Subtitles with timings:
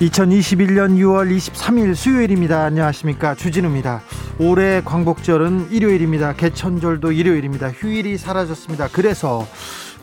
[0.00, 2.64] 2021년 6월 23일 수요일입니다.
[2.64, 3.34] 안녕하십니까.
[3.34, 4.00] 주진우입니다.
[4.38, 6.32] 올해 광복절은 일요일입니다.
[6.32, 7.70] 개천절도 일요일입니다.
[7.70, 8.88] 휴일이 사라졌습니다.
[8.92, 9.46] 그래서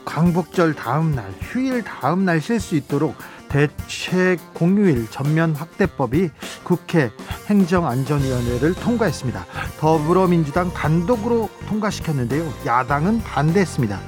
[0.06, 3.16] 광복절 다음 날, 휴일 다음 날 쉴 수 있도록
[3.50, 6.30] 대책 공휴일 전면 확대법이
[6.64, 7.10] 국회
[7.48, 9.46] 행정안전위원회를 통과했습니다.
[9.80, 12.54] 더불어민주당 단독으로 통과시켰는데요.
[12.68, 14.00] 야당은 반대했습니다.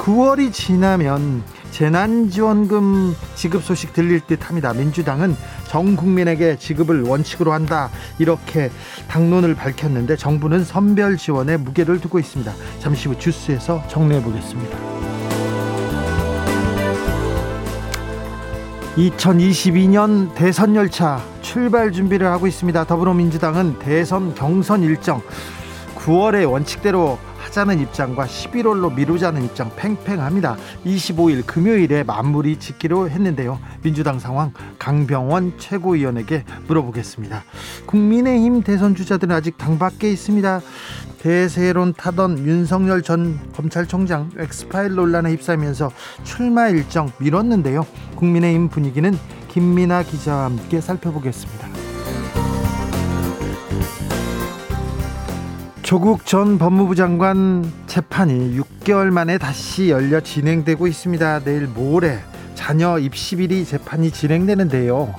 [0.00, 4.72] 9월이 지나면 재난지원금 지급 소식 들릴 듯 합니다.
[4.72, 5.36] 민주당은
[5.68, 7.90] 전 국민에게 지급을 원칙으로 한다.
[8.18, 8.70] 이렇게
[9.08, 12.50] 당론을 밝혔는데 정부는 선별 지원에 무게를 두고 있습니다.
[12.78, 14.78] 잠시 후 주스에서 정리해 보겠습니다.
[18.96, 22.84] 2022년 대선 열차 출발 준비를 하고 있습니다.
[22.84, 25.20] 더불어민주당은 대선 경선 일정
[25.96, 27.18] 9월에 원칙대로
[27.50, 30.56] 하자는 입장과 11월로 미루자는 입장 팽팽합니다.
[30.86, 33.58] 25일 금요일에 마무리 짓기로 했는데요.
[33.82, 37.42] 민주당 상황 강병원 최고위원에게 물어보겠습니다.
[37.86, 40.60] 국민의힘 대선 주자들은 아직 당 밖에 있습니다.
[41.18, 45.90] 대세론 타던 윤석열 전 검찰총장 엑스파일 논란에 휩싸이면서
[46.22, 47.84] 출마 일정 미뤘는데요.
[48.14, 49.12] 국민의힘 분위기는
[49.48, 51.69] 김민아 기자와 함께 살펴보겠습니다.
[55.90, 61.40] 조국 전 법무부 장관 재판이 6개월 만에 다시 열려 진행되고 있습니다.
[61.40, 62.20] 내일 모레
[62.54, 65.12] 자녀 입시 비리 재판이 진행되는데요.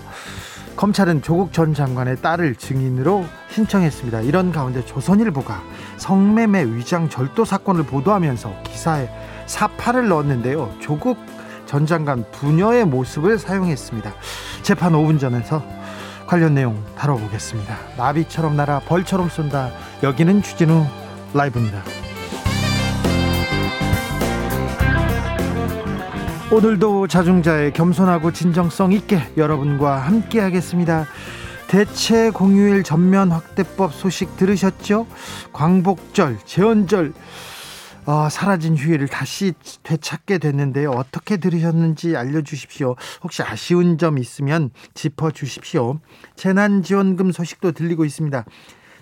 [0.77, 4.21] 검찰은 조국 전 장관의 딸을 증인으로 신청했습니다.
[4.21, 5.61] 이런 가운데 조선일보가
[5.97, 9.09] 성매매 위장 절도 사건을 보도하면서 기사에
[9.47, 10.73] 사파를 넣었는데요.
[10.79, 11.17] 조국
[11.65, 14.13] 전 장관 부녀의 모습을 사용했습니다.
[14.63, 15.61] 재판 5분 전에서
[16.31, 17.77] 관련 내용 다뤄보겠습니다.
[17.97, 19.69] 나비처럼 날아 벌처럼 쏜다.
[20.01, 20.85] 여기는 주진우
[21.33, 21.83] 라이브입니다.
[26.49, 31.05] 오늘도 자중자의 겸손하고 진정성 있게 여러분과 함께 하겠습니다.
[31.67, 35.07] 대체 공휴일 전면 확대법 소식 들으셨죠?
[35.51, 37.11] 광복절, 재헌절
[38.05, 39.53] 어, 사라진 휴일을 다시
[39.83, 40.89] 되찾게 됐는데요.
[40.91, 42.95] 어떻게 들으셨는지 알려주십시오.
[43.23, 45.99] 혹시 아쉬운 점 있으면 짚어주십시오.
[46.35, 48.45] 재난지원금 소식도 들리고 있습니다.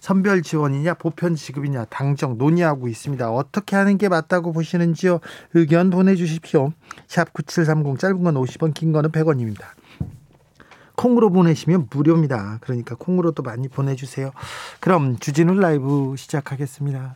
[0.02, 3.32] 선별 지원이냐 보편 지급이냐 당정 논의하고 있습니다.
[3.32, 5.20] 어떻게 하는 게 맞다고 보시는지요?
[5.54, 6.72] 의견 보내주십시오.
[7.08, 9.64] 샵 9730 짧은 건 50원 긴 거는 100원입니다.
[10.96, 12.58] 콩으로 보내시면 무료입니다.
[12.62, 14.31] 그러니까 콩으로도 많이 보내주세요.
[14.81, 17.16] 그럼 주진우 라이브 시작하겠습니다.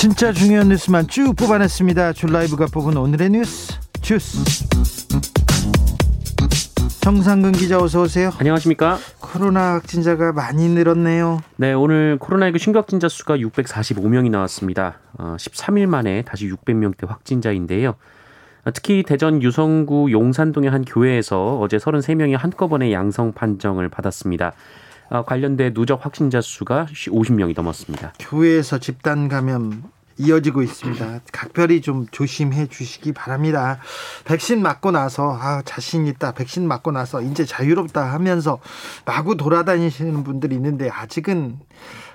[0.00, 2.14] 진짜 중요한 뉴스만 쭉 뽑아냈습니다.
[2.14, 4.64] 줄 라이브가 뽑은 오늘의 뉴스 주스.
[7.02, 8.30] 정상근 기자 어서 오세요.
[8.38, 8.96] 안녕하십니까?
[9.20, 11.42] 코로나 확진자가 많이 늘었네요.
[11.56, 15.00] 네, 오늘 코로나19 신규 확진자 수가 645명이 나왔습니다.
[15.18, 17.94] 어, 13일 만에 다시 600명대 확진자인데요.
[18.72, 24.54] 특히 대전 유성구 용산동의 한 교회에서 어제 33명이 한꺼번에 양성 판정을 받았습니다.
[25.10, 28.14] 어, 관련된 누적 확진자 수가 50명이 넘었습니다.
[28.18, 29.82] 교회에서 집단 감염
[30.20, 31.20] 이어지고 있습니다.
[31.32, 33.80] 각별히 좀 조심해 주시기 바랍니다.
[34.24, 36.32] 백신 맞고 나서 아, 자신 있다.
[36.32, 38.60] 백신 맞고 나서 이제 자유롭다 하면서
[39.06, 41.58] 마구 돌아다니시는 분들이 있는데 아직은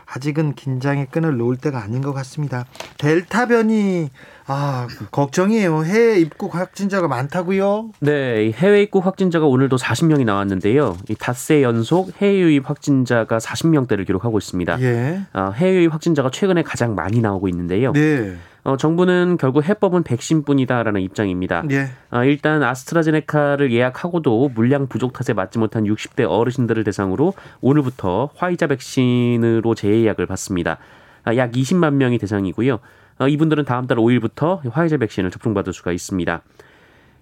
[0.05, 2.65] 아직은 긴장의 끈을 놓을 때가 아닌 것 같습니다.
[2.97, 4.09] 델타 변이
[4.47, 5.83] 아 걱정이에요.
[5.83, 7.91] 해외 입국 확진자가 많다고요?
[7.99, 10.97] 네, 해외 입국 확진자가 오늘도 40명이 나왔는데요.
[11.09, 14.81] 이 닷새 연속 해외 유입 확진자가 40명대를 기록하고 있습니다.
[14.81, 15.21] 예.
[15.33, 17.91] 어, 해외 유입 확진자가 최근에 가장 많이 나오고 있는데요.
[17.93, 18.35] 네.
[18.65, 21.63] 어, 정부는 결국 해법은 백신뿐이다라는 입장입니다.
[21.69, 21.89] 예.
[22.09, 29.75] 어, 일단 아스트라제네카를 예약하고도 물량 부족 탓에 맞지 못한 60대 어르신들을 대상으로 오늘부터 화이자 백신으로
[29.75, 30.79] 재예약을 받습니다.
[31.23, 32.79] 아, 약 20만 명이 대상이고요.
[33.19, 36.41] 어, 이분들은 다음 달 5일부터 화이자 백신을 접종받을 수가 있습니다.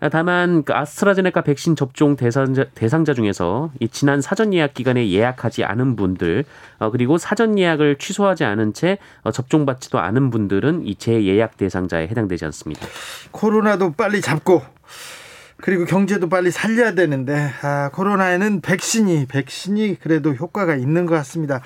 [0.09, 5.95] 다만 그 아스트라제네카 백신 접종 대상자, 대상자 중에서 이 지난 사전 예약 기간에 예약하지 않은
[5.95, 6.45] 분들
[6.79, 12.45] 어, 그리고 사전 예약을 취소하지 않은 채 어, 접종받지도 않은 분들은 이 재예약 대상자에 해당되지
[12.45, 12.85] 않습니다.
[13.31, 14.61] 코로나도 빨리 잡고
[15.57, 21.61] 그리고 경제도 빨리 살려야 되는데 아, 코로나에는 백신이 백신이 그래도 효과가 있는 것 같습니다.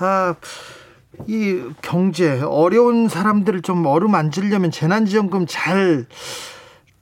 [0.00, 0.34] 아,
[1.26, 6.06] 이 경제 어려운 사람들을 좀 어루만지려면 재난지원금 잘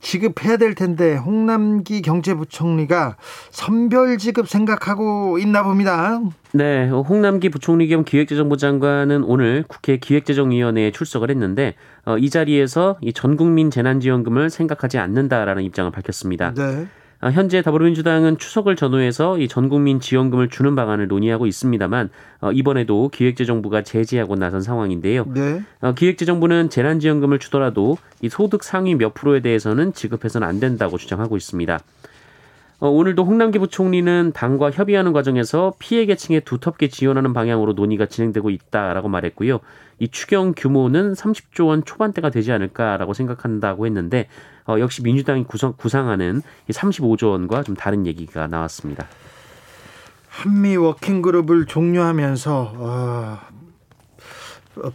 [0.06, 3.16] 지급해야 될 텐데 홍남기 경제부총리가
[3.50, 6.20] 선별 지급 생각하고 있나 봅니다.
[6.52, 11.74] 네, 홍남기 부총리 겸 기획재정부 장관은 오늘 국회 기획재정위원회에 출석을 했는데
[12.04, 16.54] 어, 이 자리에서 이 전국민 재난지원금을 생각하지 않는다라는 입장을 밝혔습니다.
[16.54, 16.86] 네.
[17.20, 22.10] 아, 현재 더불어민주당은 추석을 전후해서 이 전국민 지원금을 주는 방안을 논의하고 있습니다만
[22.40, 25.24] 어, 이번에도 기획재정부가 제지하고 나선 상황인데요.
[25.32, 25.62] 네.
[25.80, 31.78] 어, 기획재정부는 재난지원금을 주더라도 이 소득 상위 몇 프로에 대해서는 지급해서는 안 된다고 주장하고 있습니다.
[32.78, 39.08] 어, 오늘도 홍남기 부총리는 당과 협의하는 과정에서 피해 계층에 두텁게 지원하는 방향으로 논의가 진행되고 있다라고
[39.08, 39.60] 말했고요.
[39.98, 44.28] 이 추경 규모는 30조 원 초반대가 되지 않을까라고 생각한다고 했는데
[44.66, 49.06] 어, 역시 민주당이 구성, 구상하는 이 35조 원과 좀 다른 얘기가 나왔습니다.
[50.28, 53.38] 한미 워킹 그룹을 종료하면서 어,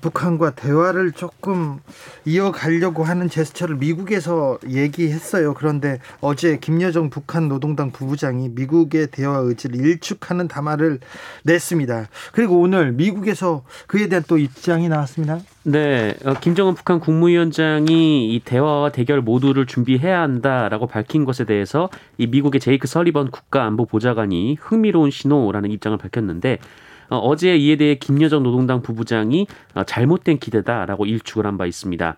[0.01, 1.79] 북한과 대화를 조금
[2.25, 5.53] 이어가려고 하는 제스처를 미국에서 얘기했어요.
[5.53, 10.99] 그런데 어제 김여정 북한 노동당 부부장이 미국의 대화 의지를 일축하는 담화를
[11.43, 12.07] 냈습니다.
[12.31, 15.39] 그리고 오늘 미국에서 그에 대한 또 입장이 나왔습니다.
[15.63, 22.25] 네, 어, 김정은 북한 국무위원장이 이 대화와 대결 모두를 준비해야 한다라고 밝힌 것에 대해서 이
[22.25, 26.57] 미국의 제이크 설리번 국가안보보좌관이 흥미로운 신호라는 입장을 밝혔는데
[27.11, 32.15] 어, 어제 이에 대해 김여정 노동당 부부장이 어, 잘못된 기대다라고 일축을 한 바 있습니다.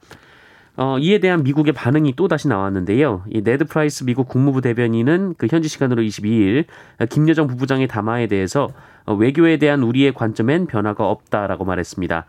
[0.78, 3.24] 어, 이에 대한 미국의 반응이 또 다시 나왔는데요.
[3.30, 6.66] 이 네드 프라이스 미국 국무부 대변인은 그 현지 시간으로 22일
[7.00, 8.70] 어, 김여정 부부장의 담화에 대해서
[9.06, 12.26] 어, 외교에 대한 우리의 관점엔 변화가 없다라고 말했습니다.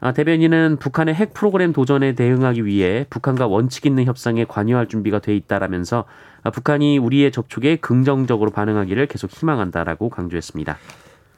[0.00, 5.34] 아, 대변인은 북한의 핵 프로그램 도전에 대응하기 위해 북한과 원칙 있는 협상에 관여할 준비가 돼
[5.36, 6.04] 있다라면서
[6.42, 10.76] 아, 북한이 우리의 접촉에 긍정적으로 반응하기를 계속 희망한다라고 강조했습니다.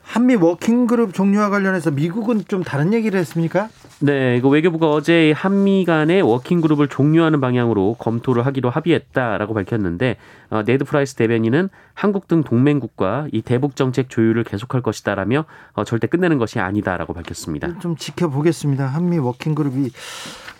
[0.04, 3.68] 한미 워킹그룹 종료와 관련해서 미국은 좀 다른 얘기를 했습니까?
[4.00, 10.16] 네, 이거 외교부가 어제 한미 간의 워킹그룹을 종료하는 방향으로 검토를 하기로 합의했다라고 밝혔는데
[10.50, 16.06] 어, 네드 프라이스 대변인은 한국 등 동맹국과 이 대북 정책 조율을 계속할 것이다라며 어, 절대
[16.06, 17.78] 끝내는 것이 아니다라고 밝혔습니다.
[17.78, 18.86] 좀 지켜보겠습니다.
[18.86, 19.90] 한미 워킹그룹이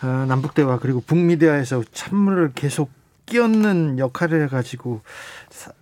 [0.03, 2.91] 어, 남북 대화 그리고 북미 대화에서 찬물을 계속
[3.27, 5.01] 끼얹는 역할을 해가지고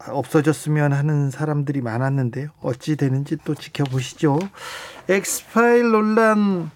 [0.09, 2.49] 없어졌으면 하는 사람들이 많았는데요.
[2.61, 4.39] 어찌 되는지 또 지켜보시죠.
[5.09, 6.71] 엑스파일 논란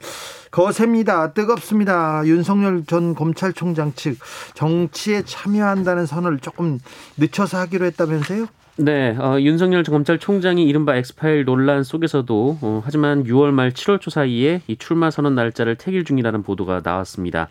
[0.50, 1.32] 거셉니다.
[1.32, 2.22] 뜨겁습니다.
[2.24, 4.16] 윤석열 전 검찰총장 측
[4.54, 6.78] 정치에 참여한다는 선을 조금
[7.18, 8.46] 늦춰서 하기로 했다면서요?
[8.78, 14.60] 네, 어, 윤석열 검찰총장이 이른바 엑스파일 논란 속에서도 어, 하지만 6월 말 7월 초 사이에
[14.66, 17.48] 이 출마 선언 날짜를 택일 중이라는 보도가 나왔습니다.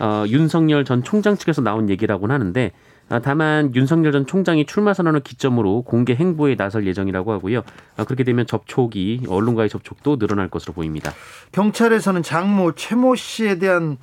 [0.00, 2.72] 어, 윤석열 전 총장 측에서 나온 얘기라고는 하는데
[3.10, 7.62] 아, 다만 윤석열 전 총장이 출마 선언을 기점으로 공개 행보에 나설 예정이라고 하고요.
[7.96, 11.12] 아, 그렇게 되면 접촉이 언론과의 접촉도 늘어날 것으로 보입니다.
[11.52, 13.96] 경찰에서는 장모 최모 씨에 대한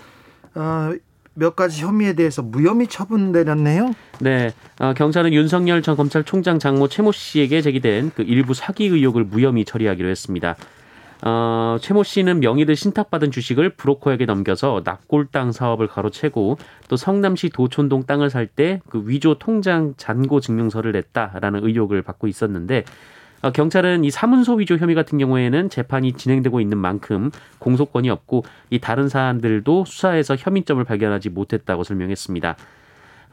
[0.56, 0.92] 어,
[1.36, 3.94] 몇 가지 혐의에 대해서 무혐의 처분 내렸네요.
[4.20, 9.66] 네, 어, 경찰은 윤석열 전 검찰총장 장모 최모 씨에게 제기된 그 일부 사기 의혹을 무혐의
[9.66, 10.56] 처리하기로 했습니다.
[11.28, 18.30] 어, 최모 씨는 명의를 신탁받은 주식을 브로커에게 넘겨서 납골당 사업을 가로채고 또 성남시 도촌동 땅을
[18.30, 22.84] 살 때 그 위조 통장 잔고 증명서를 냈다라는 의혹을 받고 있었는데
[23.42, 28.80] 어, 경찰은 이 사문서 위조 혐의 같은 경우에는 재판이 진행되고 있는 만큼 공소권이 없고 이
[28.80, 32.56] 다른 사안들도 수사에서 혐의점을 발견하지 못했다고 설명했습니다.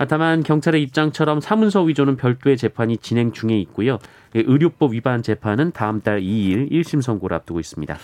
[0.08, 3.98] 다만 경찰의 입장처럼 사문서 위조는 별도의 재판이 진행 중에 있고요.
[4.34, 7.98] 예, 의료법 위반 재판은 다음 달 2일 1심 선고를 앞두고 있습니다.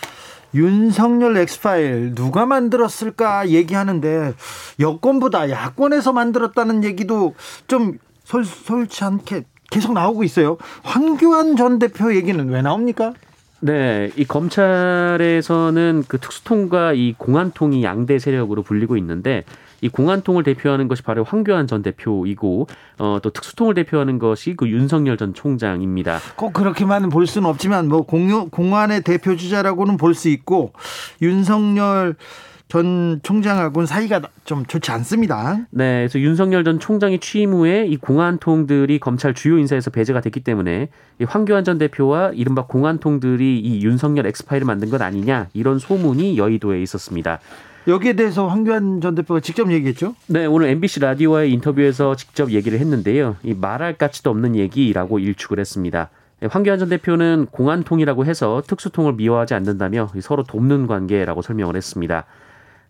[0.55, 4.33] 윤석열 엑스파일 누가 만들었을까 얘기하는데
[4.79, 7.35] 여권보다 야권에서 만들었다는 얘기도
[7.67, 10.57] 좀 솔, 솔치 않게 계속 나오고 있어요.
[10.83, 13.13] 황교안 전 대표 얘기는 왜 나옵니까?
[13.61, 19.43] 네, 이 검찰에서는 그 특수통과 이 공안통이 양대 세력으로 불리고 있는데
[19.81, 22.67] 이 공안통을 대표하는 것이 바로 황교안 전 대표이고
[22.99, 26.19] 어, 또 특수통을 대표하는 것이 그 윤석열 전 총장입니다.
[26.35, 30.73] 꼭 그렇게만 볼 수는 없지만 뭐 공유, 공안의 대표 주자라고는 볼 수 있고
[31.21, 32.15] 윤석열
[32.67, 35.65] 전 총장하고는 사이가 좀 좋지 않습니다.
[35.71, 40.89] 네, 그래서 윤석열 전 총장이 취임 후에 이 공안통들이 검찰 주요 인사에서 배제가 됐기 때문에
[41.19, 46.81] 이 황교안 전 대표와 이른바 공안통들이 이 윤석열 엑스파일을 만든 것 아니냐 이런 소문이 여의도에
[46.83, 47.39] 있었습니다.
[47.87, 50.15] 여기에 대해서 황교안 전 대표가 직접 얘기했죠?
[50.27, 53.37] 네, 오늘 MBC 라디오와의 인터뷰에서 직접 얘기를 했는데요.
[53.43, 56.09] 이 말할 가치도 없는 얘기라고 일축을 했습니다.
[56.41, 62.25] 네, 황교안 전 대표는 공안통이라고 해서 특수통을 미워하지 않는다며 서로 돕는 관계라고 설명을 했습니다.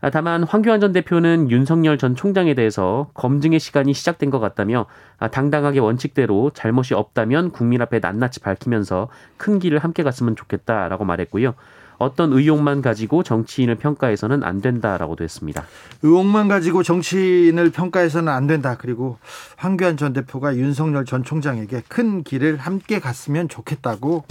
[0.01, 4.85] 아, 다만 황교안 전 대표는 윤석열 전 총장에 대해서 검증의 시간이 시작된 것 같다며
[5.17, 11.53] 아, 당당하게 원칙대로 잘못이 없다면 국민 앞에 낱낱이 밝히면서 큰 길을 함께 갔으면 좋겠다라고 말했고요.
[11.99, 15.63] 어떤 의혹만 가지고 정치인을 평가해서는 안 된다라고도 했습니다.
[16.01, 18.77] 의혹만 가지고 정치인을 평가해서는 안 된다.
[18.79, 19.17] 그리고
[19.57, 24.23] 황교안 전 대표가 윤석열 전 총장에게 큰 길을 함께 갔으면 좋겠다고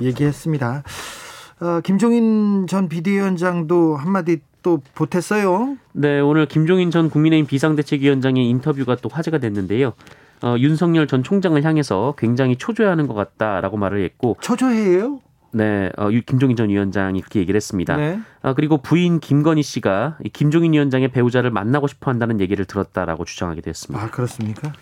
[0.00, 0.82] 얘기했습니다.
[1.60, 5.76] 어, 김종인 전 비대위원장도 한마디 또 보탰어요.
[5.92, 9.92] 네, 오늘 김종인 전 국민의힘 비상대책위원장의 인터뷰가 또 화제가 됐는데요.
[10.42, 15.20] 어, 윤석열 전 총장을 향해서 굉장히 초조해하는 것 같다라고 말을 했고 초조해요?
[15.52, 17.96] 네, 어, 김종인 전 위원장이 그렇게 얘기를 했습니다.
[17.96, 18.20] 네.
[18.40, 24.04] 아, 그리고 부인 김건희 씨가 김종인 위원장의 배우자를 만나고 싶어 한다는 얘기를 들었다라고 주장하게 됐습니다.
[24.04, 24.72] 아, 그렇습니까?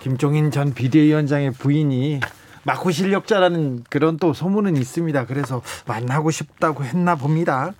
[0.00, 2.20] 김종인 전 비대위원장의 부인이
[2.64, 5.26] 마코 실력자라는 그런 또 소문은 있습니다.
[5.26, 7.72] 그래서 만나고 싶다고 했나 봅니다.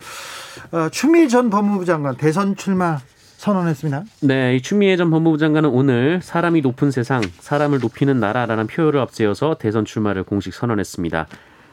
[0.70, 3.00] 어, 추미애 전 법무부 장관 대선 출마
[3.38, 4.04] 선언했습니다.
[4.22, 9.56] 네, 이 추미애 전 법무부 장관은 오늘 사람이 높은 세상, 사람을 높이는 나라라는 표현을 앞세워서
[9.58, 11.26] 대선 출마를 공식 선언했습니다.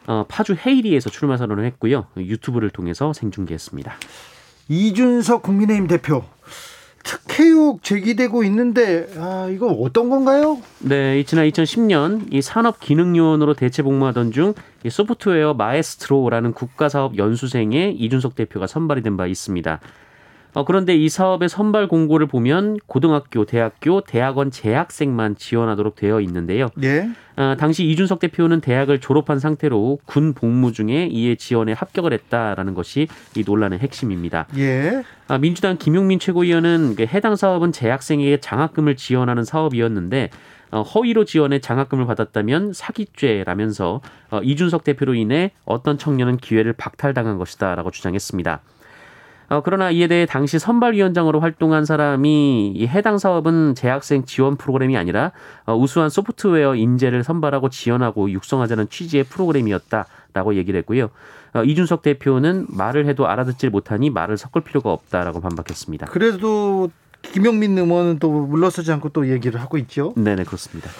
[0.06, 2.06] 어, 파주 헤이리에서 출마 선언을 했고요.
[2.16, 3.94] 유튜브를 통해서 생중계했습니다.
[4.68, 6.24] 이준석 국민의힘 대표
[7.02, 10.58] 특혜욕 제기되고 있는데 아, 이거 어떤 건가요?
[10.78, 14.54] 네, 지난 2010년 이 산업기능요원으로 대체 복무하던 중
[14.88, 19.80] 소프트웨어 마에스트로라는 국가사업 연수생에 이준석 대표가 선발이 된 바 있습니다.
[20.54, 26.68] 어, 그런데 이 사업의 선발 공고를 보면 고등학교, 대학교, 대학원 재학생만 지원하도록 되어 있는데요.
[26.82, 27.10] 예.
[27.36, 33.08] 어, 당시 이준석 대표는 대학을 졸업한 상태로 군 복무 중에 이에 지원에 합격을 했다라는 것이
[33.36, 34.46] 이 논란의 핵심입니다.
[34.56, 35.02] 예.
[35.26, 40.30] 아, 민주당 김용민 최고위원은 그 해당 사업은 재학생에게 장학금을 지원하는 사업이었는데
[40.70, 47.90] 어, 허위로 지원해 장학금을 받았다면 사기죄라면서 어, 이준석 대표로 인해 어떤 청년은 기회를 박탈당한 것이다라고
[47.90, 48.60] 주장했습니다.
[49.54, 55.30] 어, 그러나 이에 대해 당시 선발위원장으로 활동한 사람이 이 해당 사업은 재학생 지원 프로그램이 아니라
[55.64, 61.10] 어, 우수한 소프트웨어 인재를 선발하고 지원하고 육성하자는 취지의 프로그램이었다라고 얘기를 했고요.
[61.54, 66.06] 어, 이준석 대표는 말을 해도 알아듣질 못하니 말을 섞을 필요가 없다라고 반박했습니다.
[66.06, 66.90] 그래도
[67.22, 70.14] 김영민 의원은 또 물러서지 않고 또 얘기를 하고 있죠.
[70.16, 70.90] 네네 그렇습니다.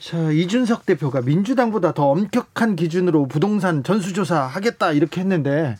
[0.00, 5.76] 자, 이준석 대표가 민주당보다 더 엄격한 기준으로 부동산 전수조사 하겠다 이렇게 했는데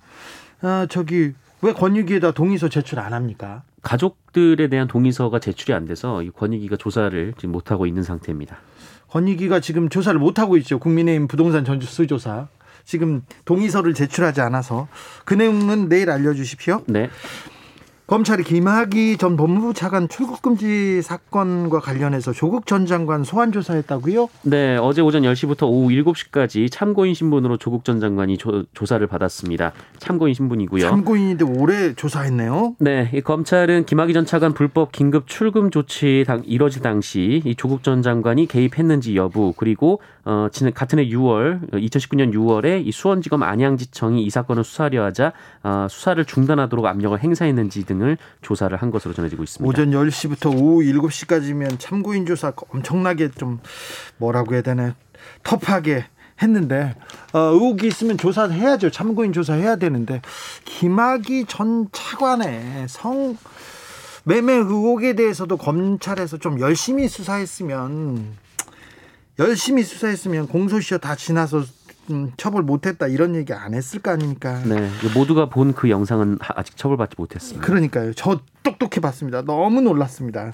[0.60, 1.32] 아, 저기
[1.62, 3.62] 왜 권익위에다 동의서 제출 안 합니까?
[3.82, 8.58] 가족들에 대한 동의서가 제출이 안 돼서 이 권익위가 조사를 지금 못 하고 있는 상태입니다.
[9.08, 10.78] 권익위가 지금 조사를 못 하고 있죠.
[10.78, 12.48] 국민의힘 부동산 전수 조사.
[12.84, 14.88] 지금 동의서를 제출하지 않아서
[15.24, 16.82] 그 내용은 내일 알려주십시오.
[16.86, 17.10] 네.
[18.12, 24.28] 검찰이 김학의 전 법무부 차관 출국 금지 사건과 관련해서 조국 전 장관 소환 조사했다고요?
[24.42, 29.72] 네, 어제 오전 10시부터 오후 7시까지 참고인 신분으로 조국 전 장관이 조, 사를 받았습니다.
[29.96, 30.82] 참고인 신분이고요.
[30.82, 32.76] 참고인인데 오래 조사했네요.
[32.80, 37.82] 네, 이 검찰은 김학의 전 차관 불법 긴급 출금 조치 당, 이뤄질 당시 이 조국
[37.82, 44.28] 전 장관이 개입했는지 여부 그리고 어, 같은 해 6월 2019년 6월에 이 수원지검 안양지청이 이
[44.28, 49.68] 사건을 수사하려 하자 어, 수사를 중단하도록 압력을 행사했는지 등을 조사를 한 것으로 전해지고 있습니다.
[49.68, 53.60] 오전 10시부터 오후 7시까지면 참고인 조사 엄청나게 좀
[54.16, 54.94] 뭐라고 해야 되나
[55.44, 56.06] 터프하게
[56.42, 56.96] 했는데
[57.32, 58.90] 어, 의혹이 있으면 조사해야죠.
[58.90, 60.20] 참고인 조사해야 되는데
[60.64, 63.36] 김학의 전 차관의 성
[64.24, 68.36] 매매 의혹에 대해서도 검찰에서 좀 열심히 수사했으면
[69.38, 71.64] 열심히 수사했으면 공소시효 다 지나서
[72.10, 74.60] 음, 처벌 못했다 이런 얘기 안 했을 거 아닙니까?
[74.64, 77.66] 네, 모두가 본 그 영상은 아직 처벌받지 못했습니다.
[77.66, 78.12] 그러니까요.
[78.14, 79.42] 저 똑똑해 봤습니다.
[79.42, 80.52] 너무 놀랐습니다.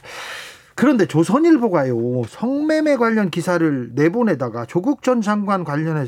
[0.75, 6.07] 그런데 조선일보가요 성매매 관련 기사를 내보내다가 조국 전 장관 관련해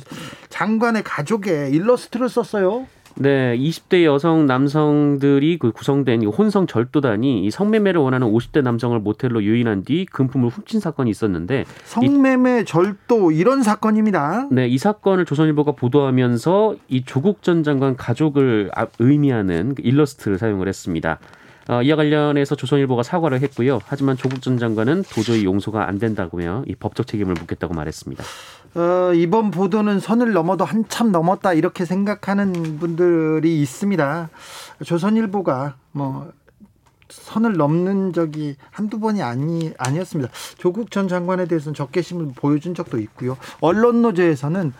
[0.48, 2.86] 장관의 가족의 일러스트를 썼어요.
[3.16, 9.84] 네, 20대 여성 남성들이 그 구성된 혼성 절도단이 이 성매매를 원하는 50대 남성을 모텔로 유인한
[9.84, 14.48] 뒤 금품을 훔친 사건이 있었는데 성매매, 이, 절도 이런 사건입니다.
[14.50, 20.68] 네, 이 사건을 조선일보가 보도하면서 이 조국 전 장관 가족을 아, 의미하는 그 일러스트를 사용을
[20.68, 21.18] 했습니다.
[21.68, 23.80] 어, 이와 관련해서 조선일보가 사과를 했고요.
[23.84, 26.64] 하지만 조국 전 장관은 도저히 용서가 안 된다고요.
[26.66, 28.24] 이 법적 책임을 묻겠다고 말했습니다.
[28.74, 34.30] 어, 이번 보도는 선을 넘어도 한참 넘었다 이렇게 생각하는 분들이 있습니다.
[34.84, 36.32] 조선일보가 뭐
[37.08, 40.30] 선을 넘는 적이 한두 번이 아니 아니었습니다.
[40.58, 43.36] 조국 전 장관에 대해서는 적개심을 보여준 적도 있고요.
[43.60, 44.72] 언론 노조에서는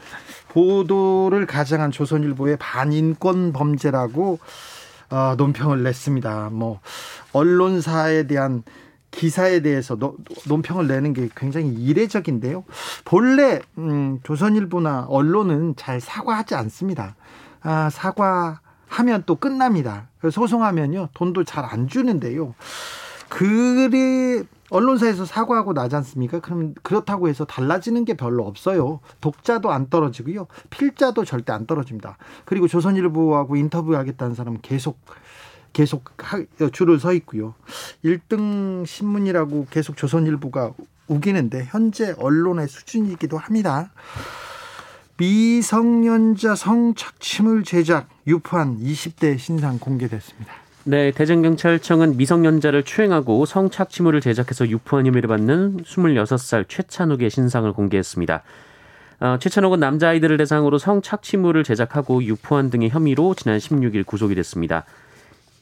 [0.50, 4.38] 보도를 가장한 조선일보의 반인권 범죄라고
[5.11, 6.50] 어, 논평을 냈습니다.
[6.52, 6.80] 뭐
[7.32, 8.62] 언론사에 대한
[9.11, 10.17] 기사에 대해서 노,
[10.49, 12.64] 논평을 내는 게 굉장히 이례적인데요.
[13.05, 17.17] 본래 음, 조선일보나 언론은 잘 사과하지 않습니다.
[17.62, 20.09] 아, 사과하면 또 끝납니다.
[20.31, 22.55] 소송하면요 돈도 잘 안 주는데요.
[23.29, 26.40] 그리 언론사에서 사과하고 나지 않습니까?
[26.40, 29.00] 그럼 그렇다고 해서 달라지는 게 별로 없어요.
[29.21, 30.47] 독자도 안 떨어지고요.
[30.71, 32.17] 필자도 절대 안 떨어집니다.
[32.45, 34.99] 그리고 조선일보하고 인터뷰하겠다는 사람은 계속
[35.73, 36.05] 계속
[36.73, 37.55] 줄을 서 있고요.
[38.05, 40.73] 1등 신문이라고 계속 조선일보가
[41.07, 43.91] 우기는데 현재 언론의 수준이기도 합니다.
[45.17, 50.50] 미성년자 성착취물 제작 유포한 20대 신상 공개됐습니다.
[50.85, 58.43] 네, 대전경찰청은 미성년자를 추행하고 성착취물을 제작해서 유포한 혐의를 받는 26살 최찬욱의 신상을 공개했습니다.
[59.21, 64.87] 어, 최찬욱은 남자아이들을 대상으로 성착취물을 제작하고 유포한 등의 혐의로 지난 16일 구속이 됐습니다.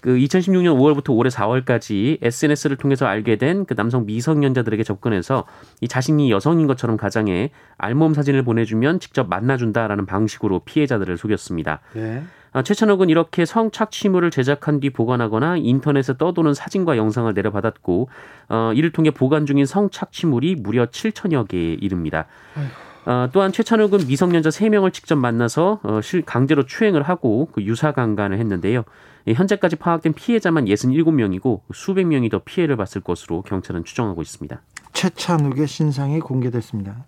[0.01, 5.45] 그 2016년 5월부터 올해 4월까지 SNS를 통해서 알게 된 그 남성 미성년자들에게 접근해서
[5.81, 11.81] 이 자신이 여성인 것처럼 가장해 알몸 사진을 보내주면 직접 만나준다라는 방식으로 피해자들을 속였습니다.
[11.93, 12.23] 네.
[12.53, 18.09] 아, 최찬욱은 이렇게 성착취물을 제작한 뒤 보관하거나 인터넷에 떠도는 사진과 영상을 내려받았고
[18.49, 22.27] 어, 이를 통해 보관 중인 성착취물이 무려 7천여 개에 이릅니다.
[23.05, 28.85] 어, 또한 최찬욱은 미성년자 3명을 직접 만나서 어, 강제로 추행을 하고 그 유사 강간을 했는데요.
[29.27, 34.61] 현재까지 파악된 피해자만 67명이고 수백 명이 더 피해를 봤을 것으로 경찰은 추정하고 있습니다.
[34.93, 37.05] 최찬욱의 신상이 공개됐습니다.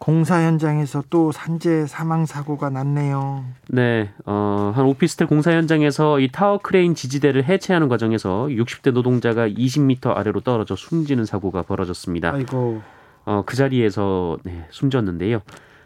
[0.00, 3.44] 공사 현장에서 또 산재 사망 사고가 났네요.
[3.68, 10.16] 네, 어, 한 오피스텔 공사 현장에서 이 타워 크레인 지지대를 해체하는 과정에서 60대 노동자가 20m
[10.16, 12.32] 아래로 떨어져 숨지는 사고가 벌어졌습니다.
[12.32, 12.80] 아이고.
[13.26, 15.42] 어, 그 자리에서 네, 숨졌는데요.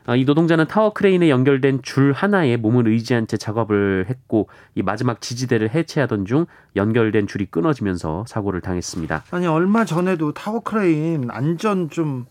[0.06, 5.20] 아, 이 노동자는 타워 크레인에 연결된 줄 하나에 몸을 의지한 채 작업을 했고 이 마지막
[5.20, 9.24] 지지대를 해체하던 중 연결된 줄이 끊어지면서 사고를 당했습니다.
[9.30, 12.26] 아니 얼마 전에도 타워 크레인 안전 좀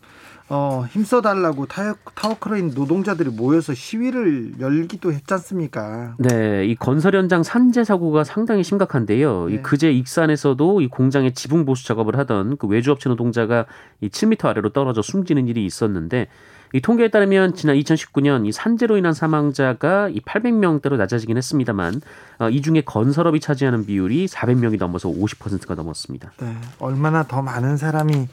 [0.50, 6.16] 어, 힘써달라고 타워, 타워 크레인 노동자들이 모여서 시위를 열기도 했지 않습니까?
[6.20, 9.48] 네, 이 건설 현장 산재 사고가 상당히 심각한데요.
[9.48, 9.56] 네.
[9.56, 13.66] 이 그제 익산에서도 이 공장의 지붕 보수 작업을 하던 그 외주업체 노동자가
[14.02, 16.28] 이 7m 아래로 떨어져 숨지는 일이 있었는데
[16.74, 22.02] 이 통계에 따르면 지난 2019년 이 산재로 인한 사망자가 이 800명대로 낮아지긴 했습니다만
[22.40, 26.32] 어, 이 중에 건설업이 차지하는 비율이 400명이 넘어서 50%가 넘었습니다.
[26.40, 28.28] 네, 얼마나 더 많은 사람이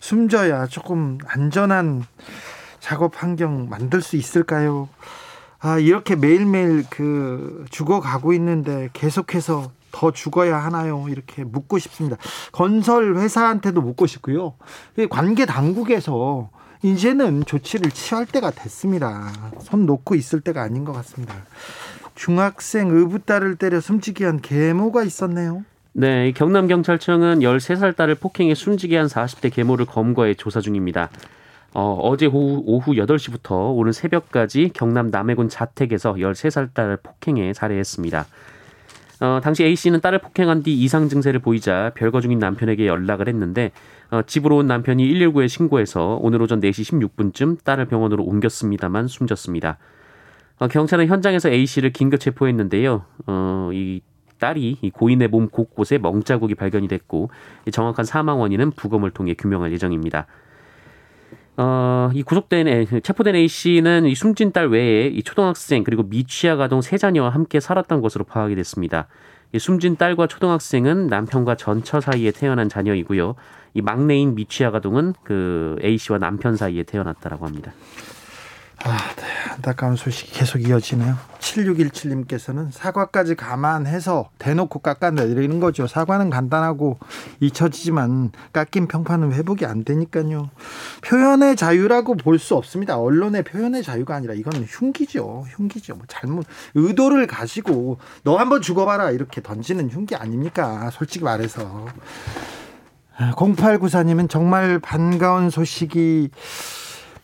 [0.00, 2.04] 숨져야 조금 안전한
[2.78, 4.90] 작업 환경 만들 수 있을까요?
[5.58, 11.06] 아, 이렇게 매일매일 그 죽어가고 있는데 계속해서 더 죽어야 하나요?
[11.08, 12.18] 이렇게 묻고 싶습니다.
[12.50, 14.54] 건설 회사한테도 묻고 싶고요.
[15.08, 16.50] 관계 당국에서
[16.82, 19.32] 이제는 조치를 취할 때가 됐습니다.
[19.60, 21.34] 손 놓고 있을 때가 아닌 것 같습니다.
[22.14, 25.64] 중학생 의붓딸을 때려 숨지게 한 계모가 있었네요.
[25.94, 31.10] 네, 경남 경찰청은 13살 딸을 폭행해 숨지게 한 40대 계모를 검거해 조사 중입니다.
[31.74, 38.26] 어, 어제 오후, 오후 8시부터 오늘 새벽까지 경남 남해군 자택에서 13살 딸을 폭행해 살해했습니다.
[39.20, 43.70] 어, 당시 A씨는 딸을 폭행한 뒤 이상 증세를 보이자 별거 중인 남편에게 연락을 했는데 어,
[44.20, 49.78] 집으로 온 남편이 119에 신고해서 오늘 오전 4시 16분쯤 딸을 병원으로 옮겼습니다만 숨졌습니다.
[50.58, 53.06] 어, 경찰은 현장에서 A씨를 긴급 체포했는데요.
[53.26, 54.02] 어, 이
[54.38, 57.30] 딸이 이 고인의 몸 곳곳에 멍자국이 발견이 됐고
[57.70, 60.26] 정확한 사망 원인은 부검을 통해 규명할 예정입니다.
[61.56, 66.60] 어, 이 구속된 A, 체포된 A 씨는 이 숨진 딸 외에 이 초등학생 그리고 미취학
[66.60, 69.06] 아동 세 자녀와 함께 살았던 것으로 파악이 됐습니다.
[69.52, 73.34] 이 숨진 딸과 초등학생은 남편과 전처 사이에 태어난 자녀이고요.
[73.74, 77.72] 이 막내인 미취학 아동은 그 A 씨와 남편 사이에 태어났다라고 합니다.
[78.84, 79.22] 아, 네.
[79.52, 81.16] 안타까운 소식이 계속 이어지네요.
[81.38, 85.86] 7617님께서는 사과까지 감안해서 대놓고 깎아내리는 거죠.
[85.86, 86.98] 사과는 간단하고
[87.40, 90.50] 잊혀지지만 깎인 평판은 회복이 안 되니까요.
[91.02, 92.98] 표현의 자유라고 볼 수 없습니다.
[92.98, 95.44] 언론의 표현의 자유가 아니라 이건 흉기죠.
[95.50, 95.94] 흉기죠.
[95.94, 100.90] 뭐 잘못 의도를 가지고 너 한번 죽어봐라 이렇게 던지는 흉기 아닙니까?
[100.90, 101.86] 솔직히 말해서.
[103.16, 106.30] 0894님은 정말 반가운 소식이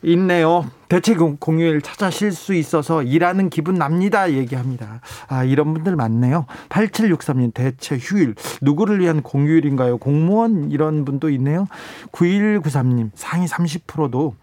[0.03, 0.71] 있네요.
[0.89, 4.31] 대체 공휴일 찾아실 수 있어서 일하는 기분 납니다.
[4.33, 5.01] 얘기합니다.
[5.27, 6.47] 아, 이런 분들 많네요.
[6.69, 9.99] 8763님 대체 휴일 누구를 위한 공휴일인가요?
[9.99, 11.67] 공무원 이런 분도 있네요.
[12.13, 14.35] 9193님 상위 30%도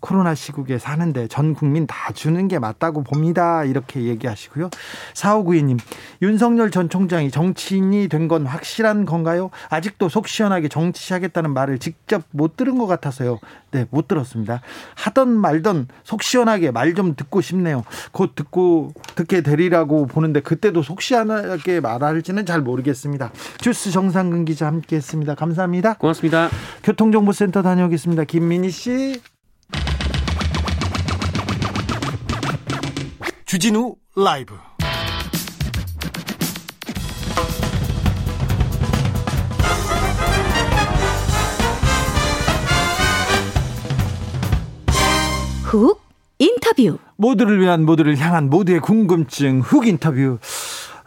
[0.00, 3.64] 코로나 시국에 사는데 전 국민 다 주는 게 맞다고 봅니다.
[3.64, 4.70] 이렇게 얘기하시고요.
[5.14, 5.78] 4592님
[6.22, 9.50] 윤석열 전 총장이 정치인이 된 건 확실한 건가요?
[9.68, 13.40] 아직도 속 시원하게 정치하겠다는 말을 직접 못 들은 것 같아서요.
[13.72, 14.60] 네, 못 들었습니다.
[14.94, 17.84] 하던 말던 속 시원하게 말 좀 듣고 싶네요.
[18.12, 23.32] 곧 듣고 듣게 되리라고 보는데 그때도 속 시원하게 말할지는 잘 모르겠습니다.
[23.58, 25.34] 주스 정상근 기자 함께했습니다.
[25.36, 25.94] 감사합니다.
[25.94, 26.50] 고맙습니다.
[26.82, 28.24] 교통정보센터 다녀오겠습니다.
[28.24, 29.22] 김민희 씨.
[33.46, 34.71] 주진우 라이브.
[45.72, 46.02] 훅
[46.38, 46.98] 인터뷰.
[47.16, 50.38] 모두를 위한 모두를 향한 모두의 궁금증 훅 인터뷰.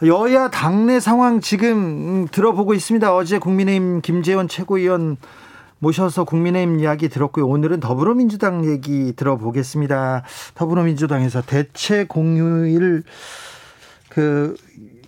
[0.03, 3.15] 여야 당내 상황 지금 들어보고 있습니다.
[3.15, 5.17] 어제 국민의힘 김재원 최고위원
[5.77, 7.47] 모셔서 국민의힘 이야기 들었고요.
[7.47, 10.23] 오늘은 더불어민주당 얘기 들어보겠습니다.
[10.55, 13.03] 더불어민주당에서 대체 공휴일
[14.09, 14.55] 그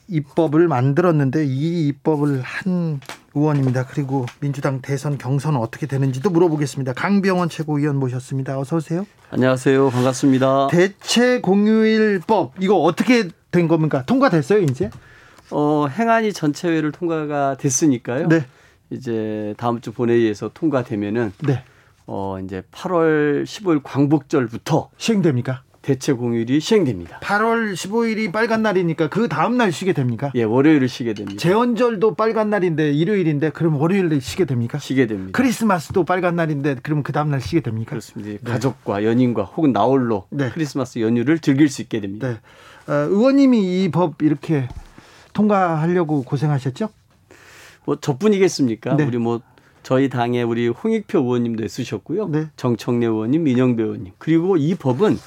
[0.08, 3.00] 입법을 만들었는데 이 입법을 한
[3.34, 3.86] 의원입니다.
[3.86, 6.94] 그리고 민주당 대선 경선 어떻게 되는지도 물어보겠습니다.
[6.94, 8.60] 강병원 최고위원 모셨습니다.
[8.60, 9.06] 어서 오세요.
[9.30, 9.90] 안녕하세요.
[9.90, 10.68] 반갑습니다.
[10.72, 14.04] 대체 공휴일법 이거 어떻게 된 겁니까?
[14.06, 14.90] 통과됐어요, 이제?
[15.52, 18.28] 어, 행안위 전체회를 통과가 됐으니까요.
[18.28, 18.46] 네.
[18.90, 21.64] 이제 다음 주 본회의에서 통과되면은 네.
[22.06, 25.64] 어, 이제 8월 15일 광복절부터 시행됩니까?
[25.88, 27.18] 대체 공휴일이 시행됩니다.
[27.22, 30.34] 8월 15일이 빨간 날이니까 그 다음 날 쉬게 됩니까?
[30.36, 31.40] 예, 월요일을 쉬게 됩니다.
[31.40, 34.80] 재헌절도 빨간 날인데 일요일인데 그럼 월요일에 쉬게 됩니까?
[34.80, 35.32] 쉬게 됩니다.
[35.32, 37.92] 크리스마스도 빨간 날인데 그럼 그 다음 날 쉬게 됩니까?
[37.92, 38.30] 그렇습니다.
[38.32, 38.52] 네.
[38.52, 40.50] 가족과 연인과 혹은 나홀로 네.
[40.54, 42.28] 크리스마스 연휴를 즐길 수 있게 됩니다.
[42.28, 42.92] 네.
[42.92, 44.68] 어, 의원님이 이 법 이렇게
[45.32, 46.90] 통과하려고 고생하셨죠?
[47.86, 48.98] 뭐 저뿐이겠습니까?
[48.98, 49.06] 네.
[49.06, 49.40] 우리 뭐
[49.84, 52.28] 저희 당에 우리 홍익표 의원님도 애쓰셨고요.
[52.28, 52.48] 네.
[52.58, 54.12] 정청래 의원님, 민영배 의원님.
[54.18, 55.18] 그리고 이 법은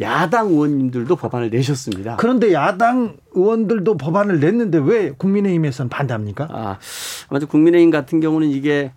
[0.00, 2.16] 야당 의원님들도 법안을 내셨습니다.
[2.16, 6.48] 그런데 야당 의원들도 법안을 냈는데 왜 국민의힘에서는 반대합니까?
[6.50, 6.78] 아,
[7.30, 7.46] 맞아.
[7.46, 8.92] 국민의힘 같은 경우는 이게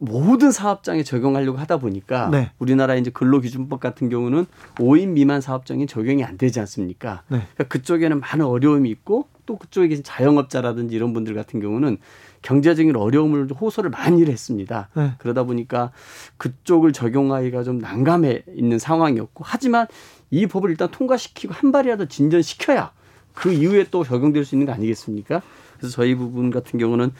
[0.00, 2.50] 모든 사업장에 적용하려고 하다 보니까 네.
[2.58, 7.22] 우리나라 이제 근로기준법 같은 경우는 5인 미만 사업장이 적용이 안 되지 않습니까?
[7.28, 7.38] 네.
[7.54, 11.98] 그러니까 그쪽에는 많은 어려움이 있고 또 그쪽에 계신 자영업자라든지 이런 분들 같은 경우는
[12.40, 14.88] 경제적인 어려움을 호소를 많이 했습니다.
[14.94, 15.12] 네.
[15.18, 15.92] 그러다 보니까
[16.38, 19.86] 그쪽을 적용하기가 좀 난감해 있는 상황이었고 하지만
[20.30, 22.92] 이 법을 일단 통과시키고 한 발이라도 진전시켜야
[23.34, 25.42] 그 이후에 또 적용될 수 있는 거 아니겠습니까?
[25.76, 27.12] 그래서 저희 부분 같은 경우는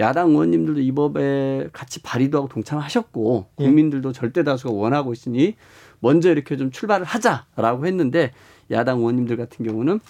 [0.00, 3.64] 야당 의원님들도 이 법에 같이 발의도 하고 동참하셨고 예.
[3.64, 5.56] 국민들도 절대 다수가 원하고 있으니
[6.00, 8.32] 먼저 이렇게 좀 출발을 하자라고 했는데
[8.70, 10.00] 야당 의원님들 같은 경우는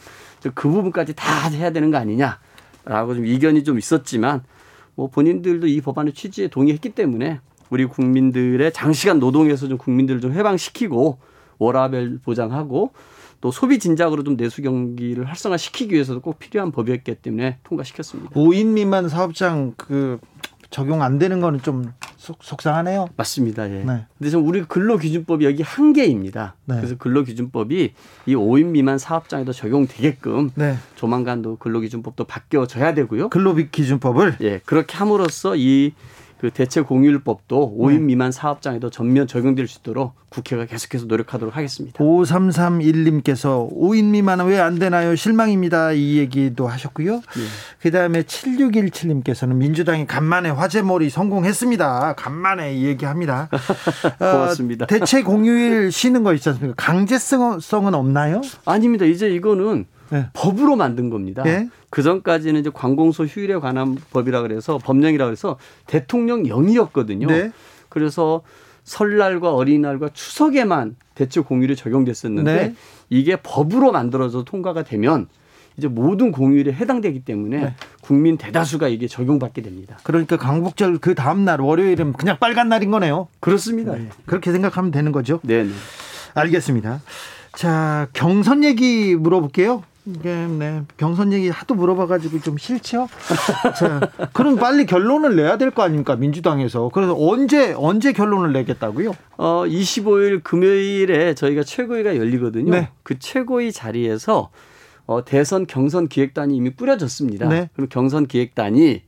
[0.55, 2.39] 그 부분까지 다 해야 되는 거 아니냐
[2.85, 4.43] 라고 좀 이견이 좀 있었지만
[4.95, 11.19] 뭐 본인들도 이 법안의 취지에 동의했기 때문에 우리 국민들의 장시간 노동에서 좀 국민들을 좀 해방시키고
[11.59, 12.93] 워라벨 보장하고
[13.41, 18.31] 또 소비 진작으로 좀 내수 경기를 활성화시키기 위해서도 꼭 필요한 법이었기 때문에 통과시켰습니다.
[18.31, 20.19] 5인 미만 사업장 그
[20.71, 23.09] 적용 안 되는 거는 좀 속, 속상하네요.
[23.17, 23.71] 맞습니다.
[23.71, 23.85] 예.
[23.85, 24.07] 네.
[24.19, 26.57] 근데 좀 우리 근로기준법이 여기 한 개입니다.
[26.67, 26.77] 네.
[26.77, 27.93] 그래서 근로기준법이
[28.27, 30.77] 이 5인 미만 사업장에도 적용되게끔 네.
[30.97, 33.31] 조만간도 근로기준법도 바뀌어져야 되고요.
[33.31, 35.93] 근로기준법을 예 그렇게 함으로써 이
[36.41, 37.99] 그 대체 공휴일법도 5인 네.
[37.99, 41.99] 미만 사업장에도 전면 적용될 수 있도록 국회가 계속해서 노력하도록 하겠습니다.
[41.99, 45.17] 5331님께서 5인 미만은 왜안 되나요?
[45.17, 45.93] 실망입니다.
[45.93, 47.15] 이 얘기도 하셨고요.
[47.15, 47.43] 네.
[47.81, 52.15] 그다음에 7617님께서는 민주당이 간만에 화제몰이 성공했습니다.
[52.17, 53.49] 간만에 얘기합니다.
[54.19, 54.85] 고맙습니다.
[54.85, 56.75] 어, 대체 공휴일 쉬는 거 있지 않습니까?
[56.77, 58.43] 강제성은 없나요?
[58.65, 59.07] 아닙니다.
[59.07, 60.27] 이제 이거는 네.
[60.33, 61.43] 법으로 만든 겁니다.
[61.43, 61.69] 네.
[61.91, 67.27] 그 전까지는 이제 관공서 휴일에 관한 법이라 그래서 법령이라 그래서 대통령령이었거든요.
[67.27, 67.53] 네.
[67.89, 68.43] 그래서
[68.85, 72.75] 설날과 어린이날과 추석에만 대체 공휴일이 적용됐었는데 네.
[73.11, 75.29] 이게 법으로 만들어서 통과가 되면
[75.77, 77.75] 이제 모든 공휴일에 해당되기 때문에 네.
[78.01, 79.99] 국민 대다수가 이게 적용받게 됩니다.
[80.03, 83.29] 그러니까 강복절 그 다음 날 월요일은 그냥 빨간 날인 거네요.
[83.41, 83.95] 그렇습니다.
[83.95, 84.09] 네.
[84.27, 85.41] 그렇게 생각하면 되는 거죠.
[85.43, 85.63] 네.
[85.63, 85.71] 네.
[86.35, 87.01] 알겠습니다.
[87.55, 89.85] 자 경선 얘기 물어볼게요.
[90.23, 90.83] 네, 네.
[90.97, 93.09] 경선 얘기 하도 물어봐가지고 좀 싫죠.
[93.79, 94.01] 자,
[94.33, 96.89] 그럼 빨리 결론을 내야 될 거 아닙니까 민주당에서.
[96.95, 99.13] 그래서 언제 언제 결론을 내겠다고요?
[99.37, 102.71] 어, 25일 금요일에 저희가 최고위가 열리거든요.
[102.71, 102.89] 네.
[103.03, 104.51] 그 최고위 자리에서
[105.07, 107.49] 어, 대선 경선 기획단이 이미 꾸려졌습니다.
[107.49, 107.69] 네.
[107.75, 109.03] 그럼 경선 기획단이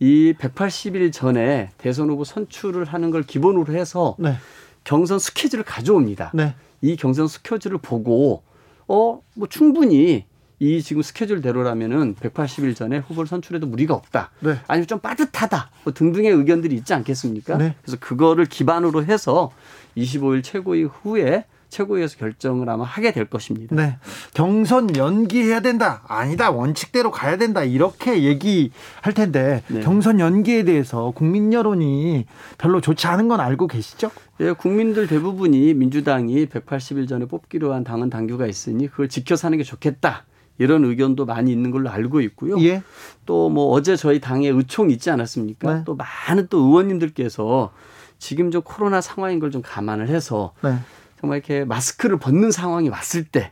[0.00, 4.34] 이 180일 전에 대선 후보 선출을 하는 걸 기본으로 해서 네.
[4.82, 6.32] 경선 스케줄을 가져옵니다.
[6.34, 6.54] 네.
[6.82, 8.42] 이 경선 스케줄을 보고
[8.88, 10.26] 어, 뭐 충분히
[10.60, 14.30] 이 지금 스케줄대로라면은 180일 전에 후보를 선출해도 무리가 없다.
[14.40, 14.58] 네.
[14.66, 15.70] 아니면 좀 빠듯하다.
[15.84, 17.58] 뭐 등등의 의견들이 있지 않겠습니까?
[17.58, 17.74] 네.
[17.82, 19.50] 그래서 그거를 기반으로 해서
[19.96, 21.44] 25일 최고위 후에
[21.74, 23.74] 최고위에서 결정을 아마 하게 될 것입니다.
[23.74, 23.98] 네.
[24.32, 26.02] 경선 연기해야 된다.
[26.06, 26.50] 아니다.
[26.50, 27.64] 원칙대로 가야 된다.
[27.64, 29.80] 이렇게 얘기할 텐데 네.
[29.80, 32.26] 경선 연기에 대해서 국민 여론이
[32.58, 34.10] 별로 좋지 않은 건 알고 계시죠?
[34.40, 39.64] 예, 국민들 대부분이 민주당이 180일 전에 뽑기로 한 당은 당규가 있으니 그걸 지켜 사는 게
[39.64, 40.24] 좋겠다.
[40.58, 42.60] 이런 의견도 많이 있는 걸로 알고 있고요.
[42.62, 42.82] 예.
[43.26, 45.74] 또뭐 어제 저희 당에 의총 있지 않았습니까?
[45.74, 45.82] 네.
[45.84, 47.72] 또 많은 또 의원님들께서
[48.20, 50.76] 지금 저 코로나 상황인 걸 좀 감안을 해서 네.
[51.24, 53.50] 정말 이렇게 마스크를 벗는 상황이 왔을 때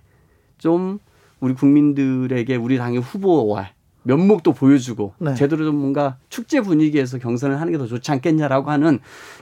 [0.58, 1.00] 좀
[1.40, 3.70] 우리 국민들에게 우리 당의 후보와
[4.04, 5.34] 면목도 보여주고 네.
[5.34, 9.00] 제대로 좀 뭔가 축제 분위기에서 경선을 하는 게 더 좋지 않겠냐라고 하는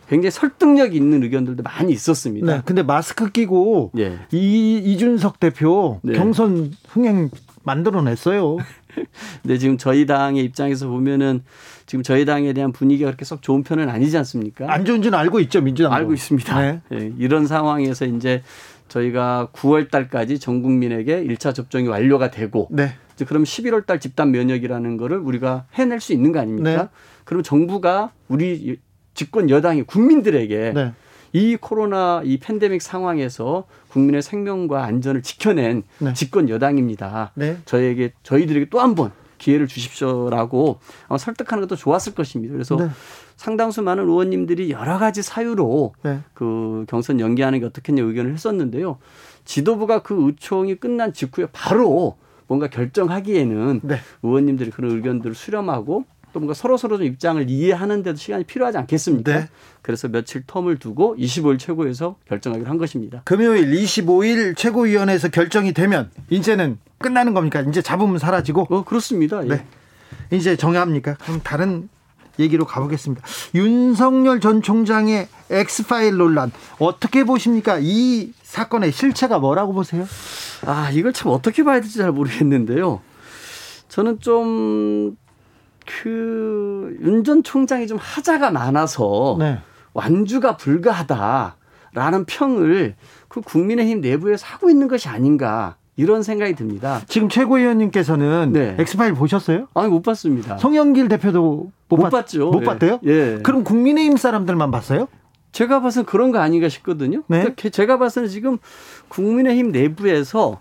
[0.08, 2.46] 굉장히 설득력 있는 의견들도 많이 있었습니다.
[2.56, 2.62] 네.
[2.64, 4.18] 근데 마스크 끼고 예.
[4.32, 6.14] 이 이준석 대표 네.
[6.14, 7.28] 경선 흥행
[7.64, 8.56] 만들어냈어요.
[9.42, 11.42] 근데 지금 저희 당의 입장에서 보면은
[11.86, 14.72] 지금 저희 당에 대한 분위기가 그렇게 썩 좋은 편은 아니지 않습니까?
[14.72, 15.92] 안 좋은지는 알고 있죠, 민주당.
[15.92, 16.60] 알고 있습니다.
[16.60, 16.80] 네.
[16.88, 17.12] 네.
[17.18, 18.42] 이런 상황에서 이제
[18.88, 22.94] 저희가 9월 달까지 전 국민에게 1차 접종이 완료가 되고 네.
[23.14, 26.82] 이제 그럼 11월 달 집단 면역이라는 거를 우리가 해낼 수 있는 거 아닙니까?
[26.82, 26.88] 네.
[27.24, 28.78] 그럼 정부가 우리
[29.14, 30.92] 집권 여당이 국민들에게 네.
[31.32, 36.12] 이 코로나 이 팬데믹 상황에서 국민의 생명과 안전을 지켜낸 네.
[36.12, 37.32] 집권 여당입니다.
[37.34, 37.58] 네.
[37.64, 40.80] 저에게 저희들에게 또 한 번 기회를 주십시오라고
[41.18, 42.52] 설득하는 것도 좋았을 것입니다.
[42.52, 42.88] 그래서 네.
[43.36, 46.20] 상당수 많은 의원님들이 여러 가지 사유로 네.
[46.34, 48.98] 그 경선 연기하는 게 어떻겠냐 의견을 했었는데요.
[49.46, 53.96] 지도부가 그 의총이 끝난 직후에 바로 뭔가 결정하기에는 네.
[54.22, 59.32] 의원님들이 그런 의견들을 수렴하고 또 뭔가 서로 서로 좀 입장을 이해하는 데도 시간이 필요하지 않겠습니까?
[59.32, 59.48] 네.
[59.82, 63.22] 그래서 며칠 텀을 두고 25일 최고에서 결정하기로 한 것입니다.
[63.24, 67.60] 금요일 25일 최고위원회에서 결정이 되면 이제는 끝나는 겁니까?
[67.62, 68.66] 이제 잡으면 사라지고?
[68.70, 69.42] 어 그렇습니다.
[69.44, 69.48] 예.
[69.48, 69.66] 네.
[70.30, 71.14] 이제 정합니까?
[71.14, 71.88] 그럼 다른
[72.38, 73.22] 얘기로 가보겠습니다.
[73.54, 77.78] 윤석열 전 총장의 엑스파일 논란 어떻게 보십니까?
[77.80, 80.06] 이 사건의 실체가 뭐라고 보세요?
[80.66, 83.00] 아 이걸 참 어떻게 봐야 될지 잘 모르겠는데요.
[83.88, 85.16] 저는 좀
[85.86, 89.58] 그 윤 전 총장이 좀 하자가 많아서 네.
[89.92, 92.94] 완주가 불가하다라는 평을
[93.28, 97.00] 그 국민의힘 내부에서 하고 있는 것이 아닌가 이런 생각이 듭니다.
[97.08, 98.76] 지금 최고위원님께서는 네.
[98.78, 99.66] 엑스파일 보셨어요?
[99.74, 100.56] 아니 못 봤습니다.
[100.58, 102.50] 송영길 대표도 못, 못 봤, 봤죠.
[102.50, 102.64] 못 예.
[102.64, 103.00] 봤대요?
[103.04, 103.38] 예.
[103.42, 105.08] 그럼 국민의힘 사람들만 봤어요?
[105.52, 107.22] 제가 봐서는 그런 거 아닌가 싶거든요.
[107.26, 107.40] 네.
[107.40, 108.58] 그러니까 제가 봐서는 지금
[109.08, 110.60] 국민의힘 내부에서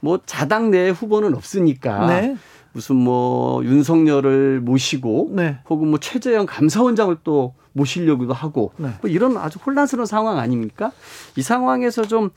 [0.00, 2.36] 뭐 자당 내 후보는 없으니까 네.
[2.72, 5.58] 무슨 뭐 윤석열을 모시고 네.
[5.68, 8.90] 혹은 뭐 최재형 감사원장을 또 모시려고도 하고 네.
[9.00, 10.92] 뭐 이런 아주 혼란스러운 상황 아닙니까?
[11.36, 12.30] 이 상황에서 좀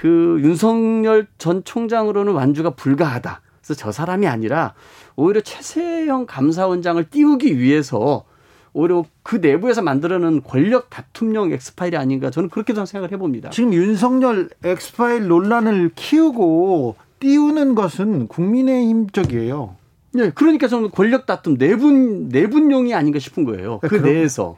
[0.00, 3.42] 그 윤석열 전 총장으로는 완주가 불가하다.
[3.62, 4.72] 그래서 저 사람이 아니라
[5.14, 8.24] 오히려 최재형 감사원장을 띄우기 위해서
[8.72, 13.50] 오히려 그 내부에서 만들어낸 권력 다툼용 엑스파일이 아닌가 저는 그렇게 생각을 해봅니다.
[13.50, 19.76] 지금 윤석열 엑스파일 논란을 키우고 띄우는 것은 국민의힘 쪽이에요.
[20.12, 23.78] 네, 그러니까 저는 권력 다툼 내분 내분용이 아닌가 싶은 거예요.
[23.80, 24.56] 그 네, 내에서.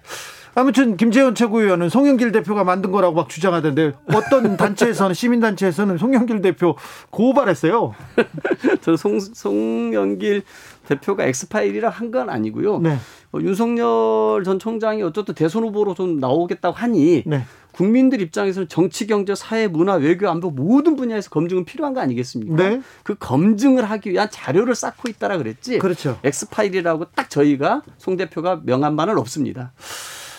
[0.55, 6.77] 아무튼 김재원 최고위원은 송영길 대표가 만든 거라고 막 주장하던데 어떤 단체에서는 시민단체에서는 송영길 대표
[7.11, 7.94] 고발했어요.
[8.83, 10.42] 저는 송, 송영길
[10.87, 12.81] 대표가 엑스파일이라 한 건 아니고요.
[12.81, 12.96] 네.
[13.33, 17.44] 어, 윤석열 전 총장이 어쨌든 대선 후보로 좀 나오겠다고 하니 네.
[17.72, 22.54] 국민들 입장에서는 정치, 경제, 사회, 문화, 외교, 안보 모든 분야에서 검증은 필요한 거 아니겠습니까?
[22.56, 22.82] 네.
[23.02, 25.78] 그 검증을 하기 위한 자료를 쌓고 있다라 그랬지.
[25.78, 26.18] 그렇죠.
[26.22, 29.72] 엑스파일이라고 딱 저희가 송 대표가 명한 바는 없습니다.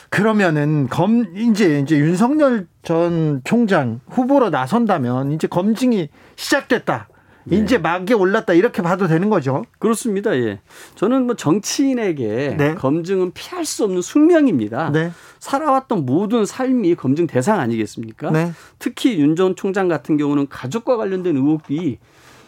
[0.10, 7.08] 그러면은 검 이제 이제 윤석열 전 총장 후보로 나선다면 이제 검증이 시작됐다.
[7.46, 7.58] 네.
[7.58, 9.64] 이제 막에 올랐다 이렇게 봐도 되는 거죠.
[9.80, 10.36] 그렇습니다.
[10.38, 10.60] 예.
[10.96, 12.76] 저는 뭐 정치인에게 네.
[12.76, 14.92] 검증은 피할 수 없는 숙명입니다.
[14.92, 15.12] 네.
[15.40, 18.32] 살아왔던 모든 삶이 검증 대상 아니겠습니까?
[18.32, 18.52] 네.
[18.80, 21.98] 특히 윤 전 총장 같은 경우는 가족과 관련된 의혹이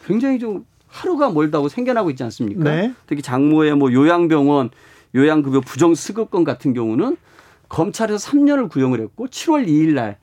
[0.06, 2.64] 굉장히 좀 하루가 멀다고 생겨나고 있지 않습니까?
[2.64, 2.94] 네.
[3.08, 4.70] 특히 장모의 뭐 요양병원
[5.16, 7.18] 요양급여 부정 수급건 같은 경우는
[7.70, 10.18] 검찰에서 3년을 구형을 했고 7월 2일 날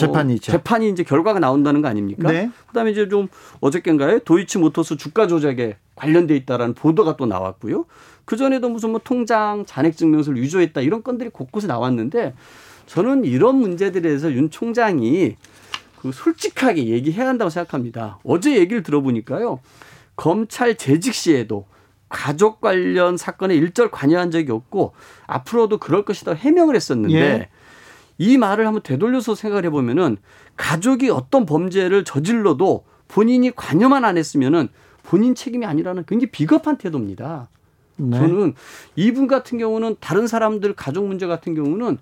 [0.00, 0.34] 재판이.
[0.34, 2.30] 어, 재판이 이제 결과가 나온다는 거 아닙니까?
[2.30, 2.50] 네.
[2.68, 3.28] 그다음에 이제 좀
[3.60, 4.20] 어저께인가요?
[4.20, 7.84] 도이치모터스 주가 조작에 관련돼 있다라는 보도가 또 나왔고요.
[8.24, 12.34] 그 전에도 무슨 뭐 통장 잔액 증명서를 위조했다 이런 건들이 곳곳에 나왔는데
[12.86, 15.36] 저는 이런 문제들에 대해서 윤 총장이
[16.00, 18.18] 그 솔직하게 얘기해야 한다고 생각합니다.
[18.24, 19.60] 어제 얘기를 들어보니까요.
[20.16, 21.66] 검찰 재직 시에도
[22.08, 24.92] 가족 관련 사건에 일절 관여한 적이 없고
[25.26, 27.48] 앞으로도 그럴 것이다 해명을 했었는데 예.
[28.20, 30.18] 이 말을 한번 되돌려서 생각을 해보면은
[30.58, 34.68] 가족이 어떤 범죄를 저질러도 본인이 관여만 안 했으면은
[35.02, 37.48] 본인 책임이 아니라는 굉장히 비겁한 태도입니다.
[37.96, 38.18] 네.
[38.18, 38.54] 저는
[38.94, 41.96] 이분 같은 경우는 다른 사람들 가족 문제 같은 경우는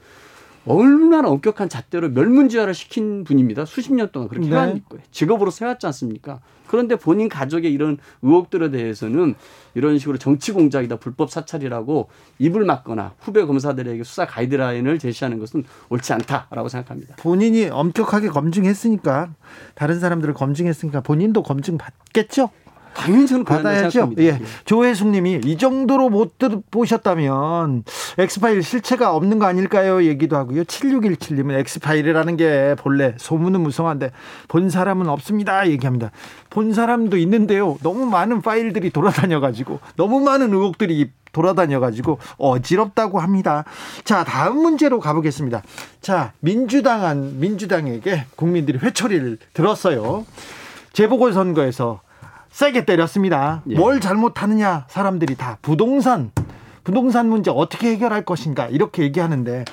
[0.67, 3.65] 얼마나 엄격한 잣대로 멸문지화를 시킨 분입니다.
[3.65, 4.83] 수십 년 동안 그렇게 네.
[5.11, 6.41] 직업으로 세웠지 않습니까?
[6.67, 9.35] 그런데 본인 가족의 이런 의혹들에 대해서는
[9.75, 16.13] 이런 식으로 정치 공작이다, 불법 사찰이라고 입을 막거나 후배 검사들에게 수사 가이드라인을 제시하는 것은 옳지
[16.13, 17.17] 않다라고 생각합니다.
[17.17, 19.31] 본인이 엄격하게 검증했으니까
[19.75, 22.51] 다른 사람들을 검증했으니까 본인도 검증 받겠죠?
[22.99, 24.13] 당연히 저는 받아야죠.
[24.19, 24.25] 예.
[24.25, 24.41] 예.
[24.65, 26.35] 조혜숙님이 이 정도로 못
[26.71, 27.85] 보셨다면
[28.19, 30.03] 엑스파일 실체가 없는 거 아닐까요?
[30.05, 30.65] 얘기도 하고요.
[30.65, 34.11] 7617님은 엑스파일이라는 게 본래 소문은 무성한데
[34.49, 35.69] 본 사람은 없습니다.
[35.69, 36.11] 얘기합니다.
[36.51, 37.79] 본 사람도 있는데요.
[37.83, 43.65] 너무 많은 파일들이 돌아다녀가지고 너무 많은 의혹들이 돌아다녀가지고 어지럽다고 합니다.
[44.03, 45.63] 자, 다음 문제로 가보겠습니다.
[46.01, 50.25] 자, 민주당한 민주당에게 국민들이 회초리를 들었어요.
[50.95, 52.01] 재보궐선거에서
[52.59, 53.63] 세게 때렸습니다.
[53.69, 53.77] 예.
[53.77, 56.33] 뭘 잘못하느냐 사람들이 다 부동산
[56.83, 59.65] 부동산 문제 어떻게 해결할 것인가 이렇게 얘기하는데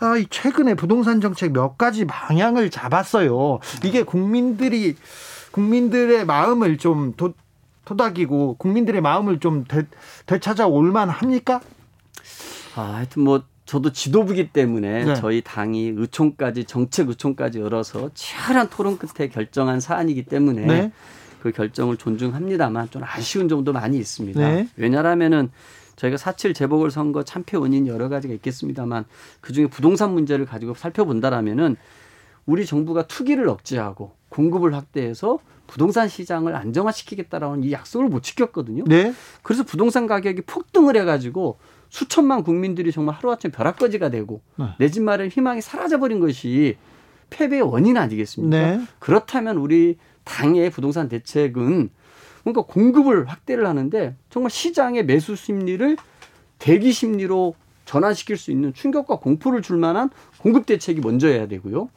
[0.00, 3.60] 아, 최근에 부동산 정책 몇 가지 방향을 잡았어요.
[3.84, 4.96] 이게 국민들이
[5.52, 7.32] 국민들의 마음을 좀 도,
[7.84, 9.86] 토닥이고 국민들의 마음을 좀 되,
[10.26, 11.60] 되찾아올 만 합니까?
[12.74, 15.14] 아, 하여튼 뭐 저도 지도부기 때문에 네.
[15.14, 20.92] 저희 당이 의총까지 정책 의총까지 열어서 치열한 토론 끝에 결정한 사안이기 때문에 네.
[21.42, 24.38] 그 결정을 존중합니다만 좀 아쉬운 점도 많이 있습니다.
[24.38, 24.68] 네.
[24.76, 25.50] 왜냐하면은
[25.96, 29.06] 저희가 사칠 재보궐 선거 참패 원인 여러 가지가 있겠습니다만
[29.40, 31.76] 그 중에 부동산 문제를 가지고 살펴본다라면은
[32.46, 38.84] 우리 정부가 투기를 억제하고 공급을 확대해서 부동산 시장을 안정화시키겠다라는 이 약속을 못 지켰거든요.
[38.86, 39.12] 네.
[39.42, 44.66] 그래서 부동산 가격이 폭등을 해가지고 수천만 국민들이 정말 하루아침에 벼락거지가 되고 네.
[44.78, 46.76] 내집 마련 희망이 사라져버린 것이
[47.30, 48.56] 패배의 원인 아니겠습니까?
[48.56, 48.80] 네.
[49.00, 51.90] 그렇다면 우리 당의 부동산 대책은
[52.44, 55.96] 뭔가 공급을 확대를 하는데 정말 시장의 매수 심리를
[56.58, 57.54] 대기 심리로
[57.84, 61.88] 전환시킬 수 있는 충격과 공포를 줄 만한 공급 대책이 먼저여야 되고요.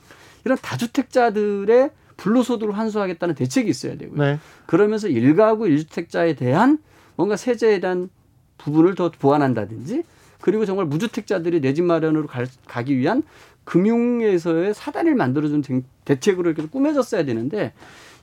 [0.43, 4.21] 이런 다주택자들의 불로소득을 환수하겠다는 대책이 있어야 되고요.
[4.21, 4.39] 네.
[4.65, 6.79] 그러면서 일가구 일주택자에 대한
[7.15, 8.09] 뭔가 세제에 대한
[8.57, 10.03] 부분을 더 보완한다든지
[10.41, 13.23] 그리고 정말 무주택자들이 내 집 마련으로 갈, 가기 위한
[13.63, 15.63] 금융에서의 사다리를 만들어준
[16.05, 17.73] 대책으로 이렇게 꾸며졌어야 되는데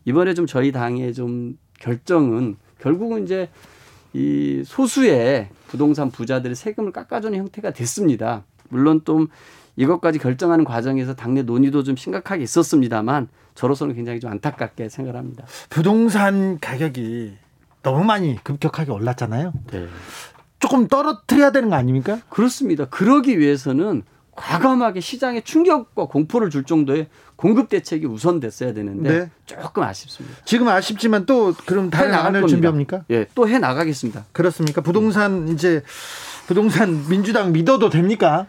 [0.04, 3.48] 이번에 좀 저희 당의 좀 결정은 결국은 이제
[4.12, 8.44] 이 소수의 부동산 부자들의 세금을 깎아주는 형태가 됐습니다.
[8.68, 9.28] 물론 좀
[9.76, 15.46] 이것까지 결정하는 과정에서 당내 논의도 좀 심각하게 있었습니다만 저로서는 굉장히 좀 안타깝게 생각합니다.
[15.70, 17.36] 부동산 가격이
[17.82, 19.52] 너무 많이 급격하게 올랐잖아요.
[19.72, 19.86] 네.
[20.58, 22.20] 조금 떨어뜨려야 되는 거 아닙니까?
[22.28, 22.84] 그렇습니다.
[22.84, 24.02] 그러기 위해서는
[24.34, 29.30] 과감하게 시장에 충격과 공포를 줄 정도의 공급 대책이 우선됐어야 되는데 네.
[29.46, 30.36] 조금 아쉽습니다.
[30.44, 33.04] 지금 아쉽지만 또 그럼 다른 안을 준비합니까?
[33.10, 34.24] 예, 또 해 나가겠습니다.
[34.32, 34.80] 그렇습니까?
[34.80, 35.82] 부동산 이제
[36.46, 38.46] 부동산 민주당 믿어도 됩니까?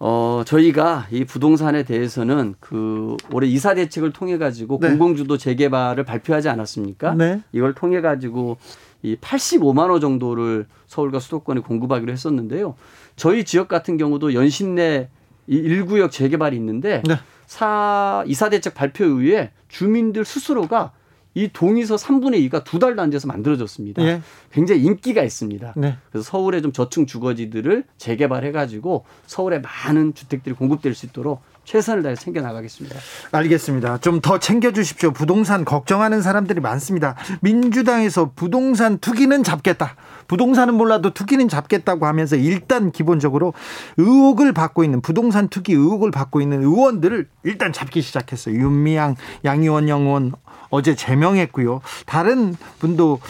[0.00, 4.88] 어, 저희가 이 부동산에 대해서는 그 올해 이사 대책을 통해 가지고 네.
[4.90, 7.14] 공공주도 재개발을 발표하지 않았습니까?
[7.14, 7.40] 네.
[7.52, 8.58] 이걸 통해 가지고
[9.02, 12.74] 이 85만 호 정도를 서울과 수도권에 공급하기로 했었는데요.
[13.16, 15.08] 저희 지역 같은 경우도 연신내
[15.46, 17.16] 이 1구역 재개발이 있는데 네.
[17.46, 20.92] 사 이사 대책 발표 이후에 주민들 스스로가
[21.34, 24.02] 이 동의서 3분의 2가 두 달도 안 돼서 만들어졌습니다.
[24.04, 24.22] 예.
[24.52, 25.74] 굉장히 인기가 있습니다.
[25.76, 25.96] 네.
[26.10, 32.14] 그래서 서울의 좀 저층 주거지들을 재개발해 가지고 서울에 많은 주택들이 공급될 수 있도록 최선을 다해
[32.14, 32.96] 챙겨 나가겠습니다.
[33.32, 33.98] 알겠습니다.
[33.98, 35.10] 좀 더 챙겨 주십시오.
[35.12, 37.14] 부동산 걱정하는 사람들이 많습니다.
[37.40, 39.96] 민주당에서 부동산 투기는 잡겠다.
[40.28, 43.52] 부동산은 몰라도 투기는 잡겠다고 하면서 일단 기본적으로
[43.98, 48.54] 의혹을 받고 있는 부동산 투기 의혹을 받고 있는 의원들을 일단 잡기 시작했어요.
[48.54, 50.32] 윤미향, 양의원 영원
[50.70, 51.80] 어제 제명했고요.
[52.06, 53.20] 다른 분도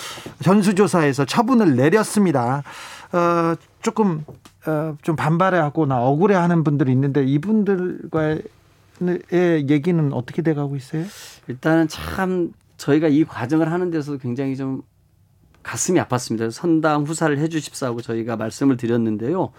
[0.43, 2.63] 전수조사에서 처분을 내렸습니다.
[3.13, 4.25] 어, 조금
[4.67, 8.43] 어, 좀 반발하거나 억울해하는 분들이 있는데 이분들과의
[9.69, 11.05] 얘기는 어떻게 돼가고 있어요?
[11.49, 14.81] 일단은 참 저희가 이 과정을 하는 데서 굉장히 좀
[15.63, 16.51] 가슴이 아팠습니다.
[16.51, 19.53] 선당 후사를 해주십사고 저희가 말씀을 드렸는데요.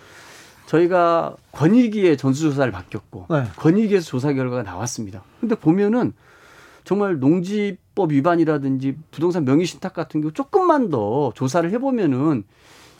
[0.66, 3.44] 저희가 권익위의 전수조사를 맡겼고 네.
[3.58, 5.22] 권익위에서 조사 결과가 나왔습니다.
[5.40, 6.14] 근데 보면은
[6.84, 12.44] 정말 농지법 위반이라든지 부동산 명의신탁 같은 경우 조금만 더 조사를 해보면은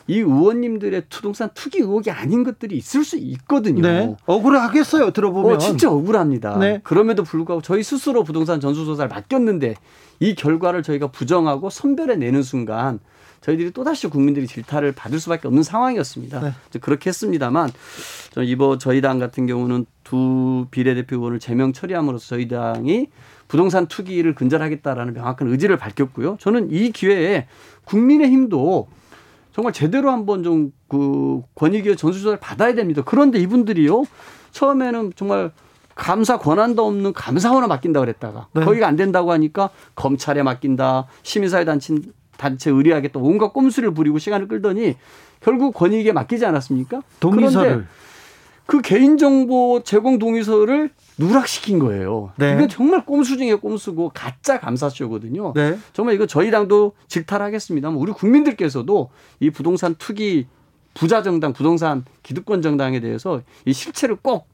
[0.08, 3.82] 이 의원님들의 부동산 투기 의혹이 아닌 것들이 있을 수 있거든요.
[3.82, 4.16] 네.
[4.26, 5.10] 억울하겠어요.
[5.10, 5.54] 들어보면.
[5.54, 6.58] 어, 진짜 억울합니다.
[6.58, 6.80] 네.
[6.84, 9.74] 그럼에도 불구하고 저희 스스로 부동산 전수조사를 맡겼는데
[10.20, 13.00] 이 결과를 저희가 부정하고 선별해 내는 순간
[13.40, 16.40] 저희들이 또다시 국민들이 질타를 받을 수밖에 없는 상황이었습니다.
[16.40, 16.78] 네.
[16.80, 17.70] 그렇게 했습니다만
[18.44, 23.08] 이번 저희 당 같은 경우는 두 비례대표 의원을 제명 처리함으로써 저희 당이
[23.46, 26.36] 부동산 투기를 근절하겠다라는 명확한 의지를 밝혔고요.
[26.40, 27.46] 저는 이 기회에
[27.84, 28.88] 국민의힘도
[29.56, 33.02] 정말 제대로 한번 좀 그 권익위의 전수조사를 받아야 됩니다.
[33.04, 34.04] 그런데 이분들이요.
[34.52, 35.50] 처음에는 정말
[35.94, 38.64] 감사 권한도 없는 감사원을 맡긴다 그랬다가 네.
[38.64, 41.94] 거기가 안 된다고 하니까 검찰에 맡긴다 시민사회 단체
[42.36, 44.96] 단체 의뢰하게 또 온갖 꼼수를 부리고 시간을 끌더니
[45.40, 47.00] 결국 권익에 맡기지 않았습니까?
[47.20, 47.88] 동의서를 그런데
[48.66, 52.32] 그 개인정보 제공 동의서를 누락시킨 거예요.
[52.36, 52.54] 네.
[52.54, 55.52] 이건 정말 꼼수 중에 꼼수고 가짜 감사쇼거든요.
[55.54, 55.78] 네.
[55.92, 57.88] 정말 이거 저희 당도 질타하겠습니다.
[57.90, 59.10] 우리 국민들께서도
[59.40, 60.46] 이 부동산 투기
[60.94, 64.48] 부자 정당, 부동산 기득권 정당에 대해서 이 실체를 꼭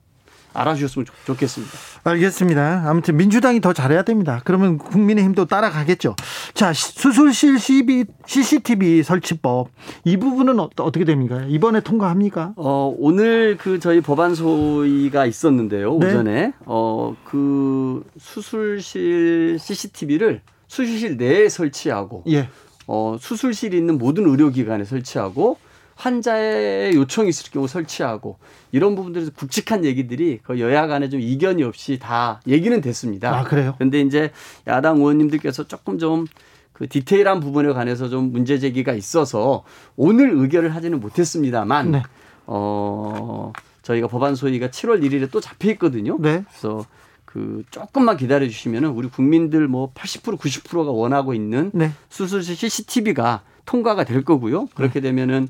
[0.55, 1.73] 알아주셨으면 좋, 겠습니다
[2.05, 2.85] 알겠습니다.
[2.87, 4.41] 아무튼 민주당이 더 잘해야 됩니다.
[4.45, 6.17] 그러면 국민의힘도 따라가겠죠.
[6.55, 9.69] 자, 수술실 CCTV 설치법
[10.05, 11.45] 이 부분은 어, 떻게 됩니까?
[11.49, 12.55] 이번에 통과합니까?
[12.57, 15.99] 어, 오늘 그 저희 법안 소위가 있었는데요.
[15.99, 16.07] 네.
[16.07, 16.53] 오전에 네.
[16.67, 22.49] 어, 그 수술실 CCTV를 수술실 내에 설치하고 예.
[22.87, 25.59] 어, 수술실이 있는 모든 의료기관에 설치하고
[26.03, 28.39] 환자의 요청이 있을 경우 설치하고
[28.73, 33.39] 이런 부분들에서 굵직한 얘기들이 그 여야 간에 좀 이견이 없이 다 얘기는 됐습니다.
[33.39, 33.75] 아, 그래요?
[33.79, 34.31] 그런데 이제
[34.67, 36.27] 야당 의원님들께서 조금 좀
[36.73, 39.63] 그 디테일한 부분에 관해서 좀 문제 제기가 있어서
[39.97, 42.03] 오늘 의결을 하지는 못했습니다만 네.
[42.47, 46.17] 어 저희가 법안 소위가 7월 1일에 또 잡혀 있거든요.
[46.19, 46.45] 네.
[46.49, 46.85] 그래서
[47.25, 51.93] 그 조금만 기다려 주시면은 우리 국민들 뭐 80% 90%가 원하고 있는 네.
[52.09, 54.67] 수술실 CCTV가 통과가 될 거고요.
[54.75, 55.11] 그렇게 네.
[55.11, 55.49] 되면은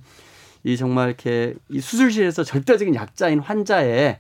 [0.65, 4.19] 이 정말 이렇게 이 수술실에서 절대적인 약자인 환자의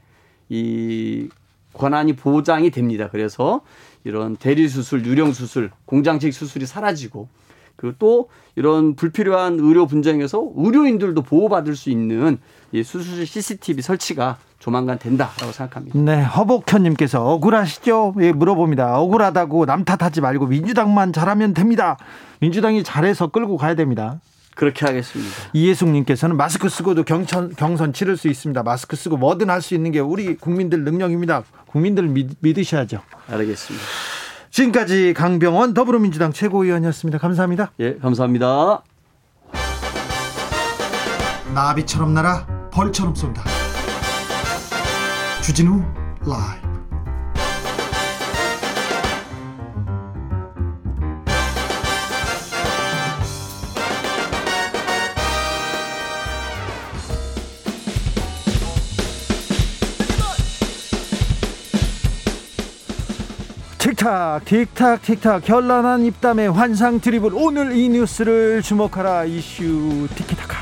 [0.48, 1.28] 이
[1.72, 3.08] 권한이 보장이 됩니다.
[3.10, 3.62] 그래서
[4.04, 7.28] 이런 대리 수술, 유령 수술, 공장식 수술이 사라지고
[7.76, 12.38] 그리고 또 이런 불필요한 의료 분쟁에서 의료인들도 보호받을 수 있는
[12.72, 15.98] 이 수술실 CCTV 설치가 조만간 된다라고 생각합니다.
[15.98, 18.14] 네, 허복현님께서 억울하시죠?
[18.20, 19.00] 예, 물어봅니다.
[19.00, 21.96] 억울하다고 남 탓하지 말고 민주당만 잘하면 됩니다.
[22.40, 24.20] 민주당이 잘해서 끌고 가야 됩니다.
[24.54, 25.30] 그렇게 하겠습니다.
[25.52, 28.62] 이혜숙님께서는 마스크 쓰고도 경선, 경선 치를 수 있습니다.
[28.62, 31.44] 마스크 쓰고 뭐든 할 수 있는 게 우리 국민들 능력입니다.
[31.66, 33.00] 국민들 믿, 믿으셔야죠.
[33.28, 33.84] 알겠습니다.
[34.50, 37.18] 지금까지 강병원 더불어민주당 최고위원이었습니다.
[37.18, 37.72] 감사합니다.
[37.80, 38.82] 예, 감사합니다.
[41.54, 43.42] 나비처럼 날아 벌처럼 쏜다.
[45.42, 45.82] 주진우
[46.26, 46.61] 라이
[63.82, 65.48] 틱탁 틱탁 틱탁.
[65.48, 67.32] 현란한 입담의 환상 드리블.
[67.34, 70.06] 오늘 이 뉴스를 주목하라 이슈.
[70.14, 70.56] 티키타카.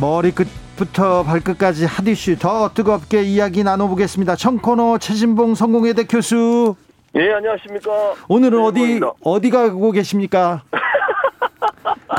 [0.00, 2.38] 머리끝부터 발끝까지 핫 이슈.
[2.38, 4.34] 더 뜨겁게 이야기 나눠보겠습니다.
[4.34, 6.74] 청코너 최진봉 성공회대 교수.
[7.16, 8.14] 예 안녕하십니까.
[8.28, 10.62] 오늘은 어디 어디 가고 계십니까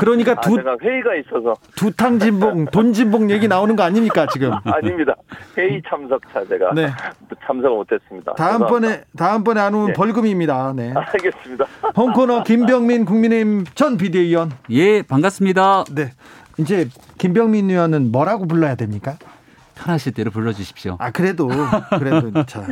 [0.02, 4.52] 그러니까 두 아, 회의가 있어서 두탕 진봉 돈 진봉 얘기 나오는 거 아닙니까 지금?
[4.64, 5.14] 아닙니다.
[5.56, 6.88] 회의 참석차 제가 네.
[7.46, 8.32] 참석을 못했습니다.
[8.34, 9.92] 다음번에 다음번에 안 오면 네.
[9.92, 10.72] 벌금입니다.
[10.74, 10.92] 네.
[10.94, 11.66] 알겠습니다.
[11.96, 14.50] 홍코너 김병민 국민의힘 전 비대위원.
[14.70, 15.84] 예 반갑습니다.
[15.94, 16.10] 네.
[16.58, 16.88] 이제
[17.18, 19.16] 김병민 의원은 뭐라고 불러야 됩니까?
[19.76, 20.96] 편하실 대로 불러주십시오.
[20.98, 21.48] 아 그래도
[21.98, 22.66] 그래도 자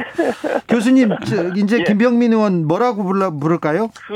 [0.69, 1.11] 교수님
[1.57, 1.85] 이제 예.
[1.85, 3.89] 김병민 의원 뭐라고 불러 부를까요?
[4.09, 4.13] 그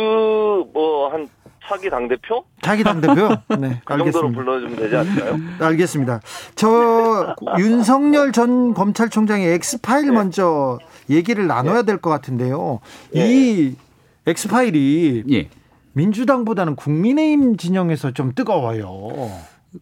[0.74, 1.28] 뭐 한
[1.66, 2.44] 차기 당대표?
[2.62, 3.28] 차기 당대표?
[3.58, 3.80] 네.
[3.84, 4.12] 그 알겠습니다.
[4.12, 5.36] 정도로 불러주면 되지 않을까요?
[5.60, 6.20] 알겠습니다.
[6.54, 10.12] 저 윤석열 전 검찰총장의 엑스파일 네.
[10.12, 12.80] 먼저 얘기를 나눠야 될 것 같은데요.
[13.14, 13.28] 네.
[13.30, 13.76] 이
[14.26, 15.48] 엑스파일이 예.
[15.92, 19.30] 민주당보다는 국민의힘 진영에서 좀 뜨거워요.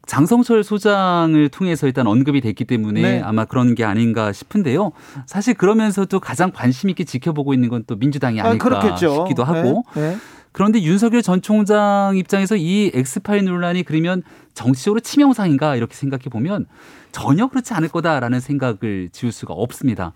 [0.06, 3.20] 장성철 소장을 통해서 일단 언급이 됐기 때문에 네.
[3.22, 4.92] 아마 그런 게 아닌가 싶은데요.
[5.26, 9.84] 사실 그러면서도 가장 관심 있게 지켜보고 있는 건 또 민주당이 아, 아닐까 아, 싶기도 하고
[9.94, 10.10] 네.
[10.12, 10.16] 네.
[10.53, 14.22] 그런데 윤석열 전 총장 입장에서 이 엑스파일 논란이 그러면
[14.55, 16.66] 정치적으로 치명상인가 이렇게 생각해 보면
[17.11, 20.12] 전혀 그렇지 않을 거다라는 생각을 지울 수가 없습니다.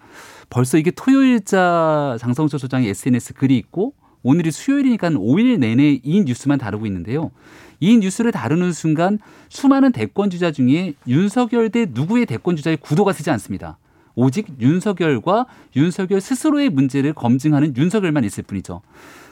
[0.51, 6.87] 벌써 이게 토요일자 장성철 소장의 SNS 글이 있고 오늘이 수요일이니까 5일 내내 이 뉴스만 다루고
[6.87, 7.30] 있는데요.
[7.80, 9.18] 이 뉴스를 다루는 순간
[9.49, 13.78] 수많은 대권 주자 중에 윤석열 대 누구의 대권 주자의 구도가 서지 않습니다.
[14.14, 18.80] 오직 윤석열과 윤석열 스스로의 문제를 검증하는 윤석열만 있을 뿐이죠.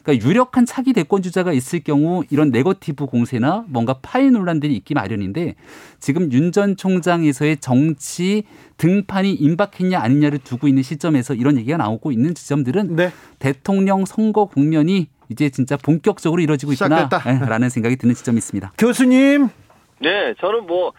[0.05, 5.55] 그러니까 유력한 차기 대권 주자가 있을 경우 이런 네거티브 공세나 뭔가 파일 논란들이 있기 마련인데
[5.99, 8.45] 지금 윤 전 총장에서의 정치
[8.77, 13.11] 등판이 임박했냐 아니냐를 두고 있는 시점에서 이런 얘기가 나오고 있는 지점들은 네.
[13.41, 18.73] 대통령 선거 국면이 이제 진짜 본격적으로 이루어지고 있구나라는 생각이 드는 지점이 있습니다.
[18.79, 19.49] 교수님.
[20.01, 20.93] 네, 저는 뭐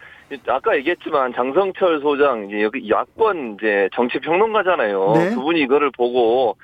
[0.48, 5.12] 아까 얘기했지만 장성철 소장 이제 여기 야권 이제 정치 평론가잖아요.
[5.14, 5.30] 네.
[5.30, 6.56] 그분이 이거를 보고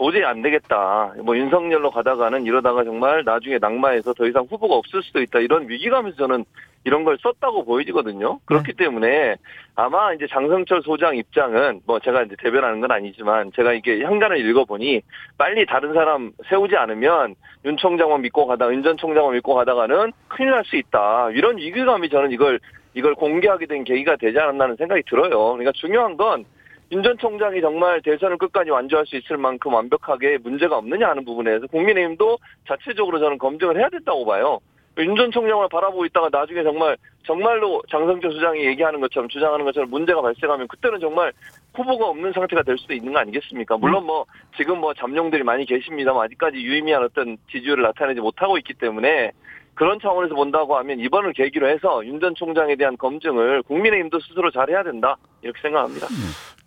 [0.00, 1.12] 도저히 안 되겠다.
[1.22, 5.40] 뭐 윤석열로 가다가는 이러다가 정말 나중에 낙마해서 더 이상 후보가 없을 수도 있다.
[5.40, 6.46] 이런 위기감에서 저는
[6.84, 8.38] 이런 걸 썼다고 보여지거든요.
[8.46, 8.84] 그렇기 네.
[8.84, 9.36] 때문에
[9.76, 15.02] 아마 이제 장성철 소장 입장은 뭐 제가 이제 대변하는 건 아니지만 제가 이게 향단을 읽어보니
[15.36, 17.34] 빨리 다른 사람 세우지 않으면
[17.66, 21.28] 윤 총장만 믿고 가다가 윤전 총장만 믿고 가다가는 큰일 날 수 있다.
[21.32, 22.58] 이런 위기감이 저는 이걸
[22.94, 25.52] 이걸 공개하게 된 계기가 되지 않았나는 생각이 들어요.
[25.52, 26.46] 그러니까 중요한 건
[26.92, 31.66] 윤 전 총장이 정말 대선을 끝까지 완주할 수 있을 만큼 완벽하게 문제가 없느냐 하는 부분에서
[31.68, 34.58] 국민의힘도 자체적으로 저는 검증을 해야 된다고 봐요.
[34.98, 40.20] 윤 전 총장을 바라보고 있다가 나중에 정말 정말로 장성철 수장이 얘기하는 것처럼 주장하는 것처럼 문제가
[40.20, 41.32] 발생하면 그때는 정말
[41.74, 43.76] 후보가 없는 상태가 될 수도 있는 거 아니겠습니까?
[43.78, 44.26] 물론 뭐
[44.56, 49.30] 지금 뭐 잠룡들이 많이 계십니다만 아직까지 유의미한 어떤 지지율을 나타내지 못하고 있기 때문에
[49.74, 54.82] 그런 차원에서 본다고 하면 이번을 계기로 해서 윤 전 총장에 대한 검증을 국민의힘도 스스로 잘해야
[54.82, 56.08] 된다 이렇게 생각합니다.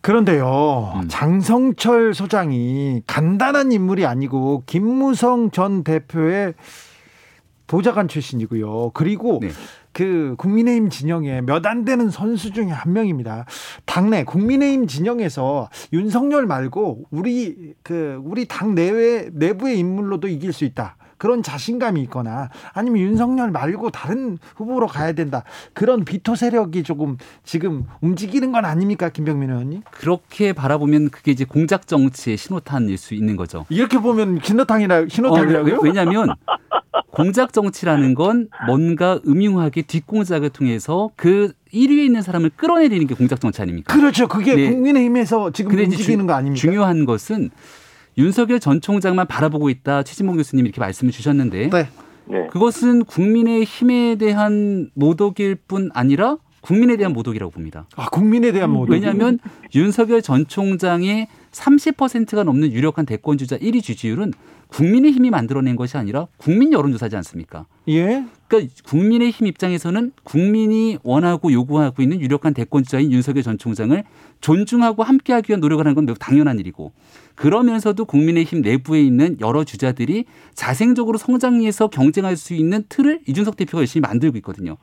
[0.04, 1.08] 그런데요, 음.
[1.08, 6.56] 장성철 소장이 간단한 인물이 아니고 김무성 전 대표의
[7.68, 8.92] 보좌관 출신이고요.
[8.94, 9.48] 그리고 네.
[9.94, 13.46] 그 국민의힘 진영에 몇 안 되는 선수 중에 한 명입니다.
[13.86, 20.98] 당내 국민의힘 진영에서 윤석열 말고 우리 그 우리 당 내외 내부의 인물로도 이길 수 있다.
[21.24, 25.46] 그런 자신감이 있거나 아니면 윤석열 말고 다른 후보로 가야 된다.
[25.72, 27.16] 그런 비토 세력이 조금
[27.46, 29.84] 지금 움직이는 건 아닙니까, 김병민 의원님?
[29.90, 33.66] 그렇게 바라보면 그게 이제 공작 정치의 신호탄일 수 있는 거죠.
[33.70, 35.76] 이렇게 보면 신호탄이라 신호탄이라고요?
[35.76, 36.28] 어, 왜냐하면
[37.10, 43.62] 공작 정치라는 건 뭔가 음흉하게 뒷공작을 통해서 그 1위에 있는 사람을 끌어내리는 게 공작 정치
[43.62, 43.96] 아닙니까?
[43.96, 44.28] 그렇죠.
[44.28, 44.70] 그게 네.
[44.70, 46.60] 국민의힘에서 지금 움직이는 주, 거 아닙니까?
[46.60, 47.50] 중요한 것은
[48.18, 50.04] 윤석열 전 총장만 바라보고 있다.
[50.04, 51.88] 최진봉 교수님 이렇게 말씀을 주셨는데 네.
[52.26, 52.48] 네.
[52.48, 57.88] 그것은 국민의 힘에 대한 모독일 뿐 아니라 국민에 대한 모독이라고 봅니다.
[57.98, 58.94] 아, 국민에 대한 모독.
[58.94, 59.38] 왜냐하면
[59.76, 64.34] 윤석열 전 총장의 30%가 넘는 유력한 대권 주자 1위 지지율은
[64.68, 67.68] 국민의힘이 만들어낸 것이 아니라 국민 여론조사지 않습니까?
[67.88, 68.26] 예.
[68.48, 74.04] 그러니까 국민의힘 입장에서는 국민이 원하고 요구하고 있는 유력한 대권 주자인 윤석열 전 총장을
[74.42, 76.92] 존중하고 함께하기 위한 노력을 하는 건 매우 당연한 일이고
[77.36, 80.26] 그러면서도 국민의힘 내부에 있는 여러 주자들이
[80.56, 84.78] 자생적으로 성장해서 경쟁할 수 있는 틀을 이준석 대표가 열심히 만들고 있거든요.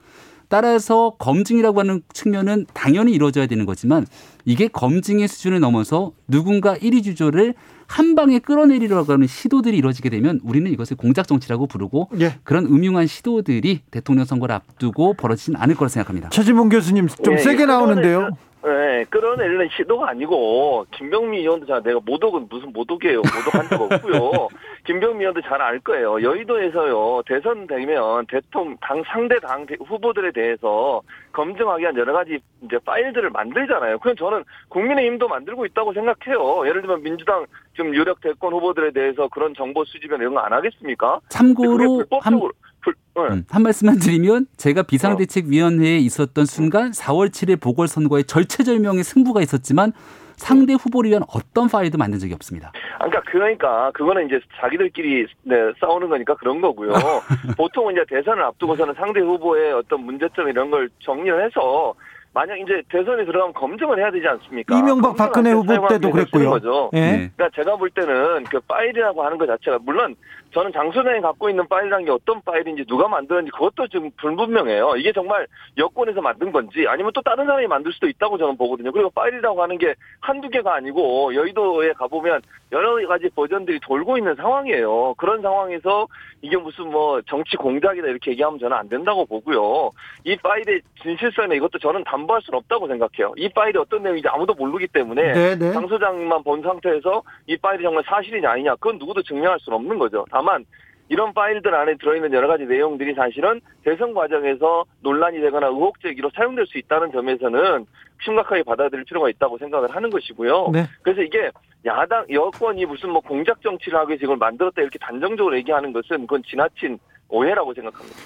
[0.51, 4.05] 따라서 검증이라고 하는 측면은 당연히 이루어져야 되는 거지만
[4.45, 7.55] 이게 검증의 수준을 넘어서 누군가 1위 주조를
[7.87, 12.35] 한 방에 끌어내리려고 하는 시도들이 이루어지게 되면 우리는 이것을 공작 정치라고 부르고 예.
[12.45, 16.29] 그런 음흉한 시도들이 대통령 선거를 앞두고 벌어지진 않을 거라 생각합니다.
[16.31, 18.31] 최진봉 교수님 좀 예, 세게 나오는데요.
[18.63, 23.19] 네, 끌어내리는 시도가 아니고 김병미 의원도 잘 내가 모독은 무슨 모독이에요.
[23.19, 24.49] 모독한 적 없고요.
[24.91, 26.21] 김병미 의원도 잘 알 거예요.
[26.21, 31.01] 여의도에서요 대선 되면 대통령 당 상대 당 후보들에 대해서
[31.33, 33.99] 검증하기 위한 여러 가지 이제 파일들을 만들잖아요.
[33.99, 36.67] 그건 저는 국민의힘도 만들고 있다고 생각해요.
[36.67, 41.21] 예를 들면 민주당 지금 유력 대권 후보들에 대해서 그런 정보 수집이나 이런 거 안 하겠습니까?
[41.29, 42.41] 참고로 한,
[42.81, 43.23] 불, 네.
[43.35, 49.93] 음, 한 말씀만 드리면 제가 비상대책위원회에 있었던 순간 4월 7일 보궐선거에 절체절명의 승부가 있었지만
[50.41, 52.73] 상대 후보를 위한 어떤 파일도 만든 적이 없습니다.
[52.97, 56.93] 그러니까 그러니까 그거는 이제 자기들끼리 네, 싸우는 거니까 그런 거고요.
[57.57, 61.95] 보통 이제 대선을 앞두고서는 상대 후보의 어떤 문제점 이런 걸 정리를 해서
[62.33, 64.79] 만약 이제 대선에 들어가면 검증을 해야 되지 않습니까?
[64.79, 66.51] 이명박 박근혜 후보 때도 그랬고요.
[66.51, 66.91] 거죠.
[66.95, 67.31] 예.
[67.37, 70.15] 그러니까 제가 볼 때는 그 파일이라고 하는 것 자체가 물론
[70.53, 74.97] 저는 장 소장이 갖고 있는 파일이라는 게 어떤 파일인지 누가 만들었는지 그것도 좀 불분명해요.
[74.97, 75.47] 이게 정말
[75.79, 78.91] 여권에서 만든 건지 아니면 또 다른 사람이 만들 수도 있다고 저는 보거든요.
[78.91, 82.43] 그리고 파일이라고 하는 게 한두 개가 아니고 여의도에 가보면
[82.73, 85.15] 여러 가지 버전들이 돌고 있는 상황이에요.
[85.17, 86.07] 그런 상황에서
[86.43, 89.91] 이게 무슨 뭐 정치 공작이다 이렇게 얘기하면 저는 안 된다고 보고요.
[90.25, 93.33] 이 파일의 진실성이나 이것도 저는 담보할 수는 없다고 생각해요.
[93.37, 95.57] 이 파일이 어떤 내용인지 아무도 모르기 때문에.
[95.57, 95.73] 네.
[95.73, 100.25] 장 소장만 본 상태에서 이 파일이 정말 사실이냐 아니냐 그건 누구도 증명할 수는 없는 거죠.
[100.41, 100.65] 다만
[101.11, 106.67] 이런 파일들 안에 들어있는 여러 가지 내용들이 사실은 대선 과정에서 논란이 되거나 의혹 제기로 사용될
[106.67, 107.85] 수 있다는 점에서는
[108.25, 110.71] 심각하게 받아들일 필요가 있다고 생각을 하는 것이고요.
[110.73, 110.87] 네.
[111.03, 111.51] 그래서 이게
[111.85, 116.43] 야당 여권이 무슨 뭐 공작 정치를 하기 위해서 이걸 만들었다 이렇게 단정적으로 얘기하는 것은 그건
[116.49, 118.17] 지나친 오해라고 생각합니다.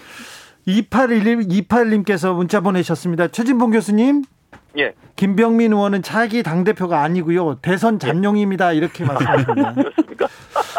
[0.66, 3.28] 2811 28님께서 문자 보내셨습니다.
[3.28, 4.22] 최진봉 교수님.
[4.78, 4.92] 예.
[5.16, 7.56] 김병민 의원은 차기 당대표가 아니고요.
[7.62, 8.72] 대선 잠룡입니다.
[8.72, 10.03] 이렇게 말씀하셨습니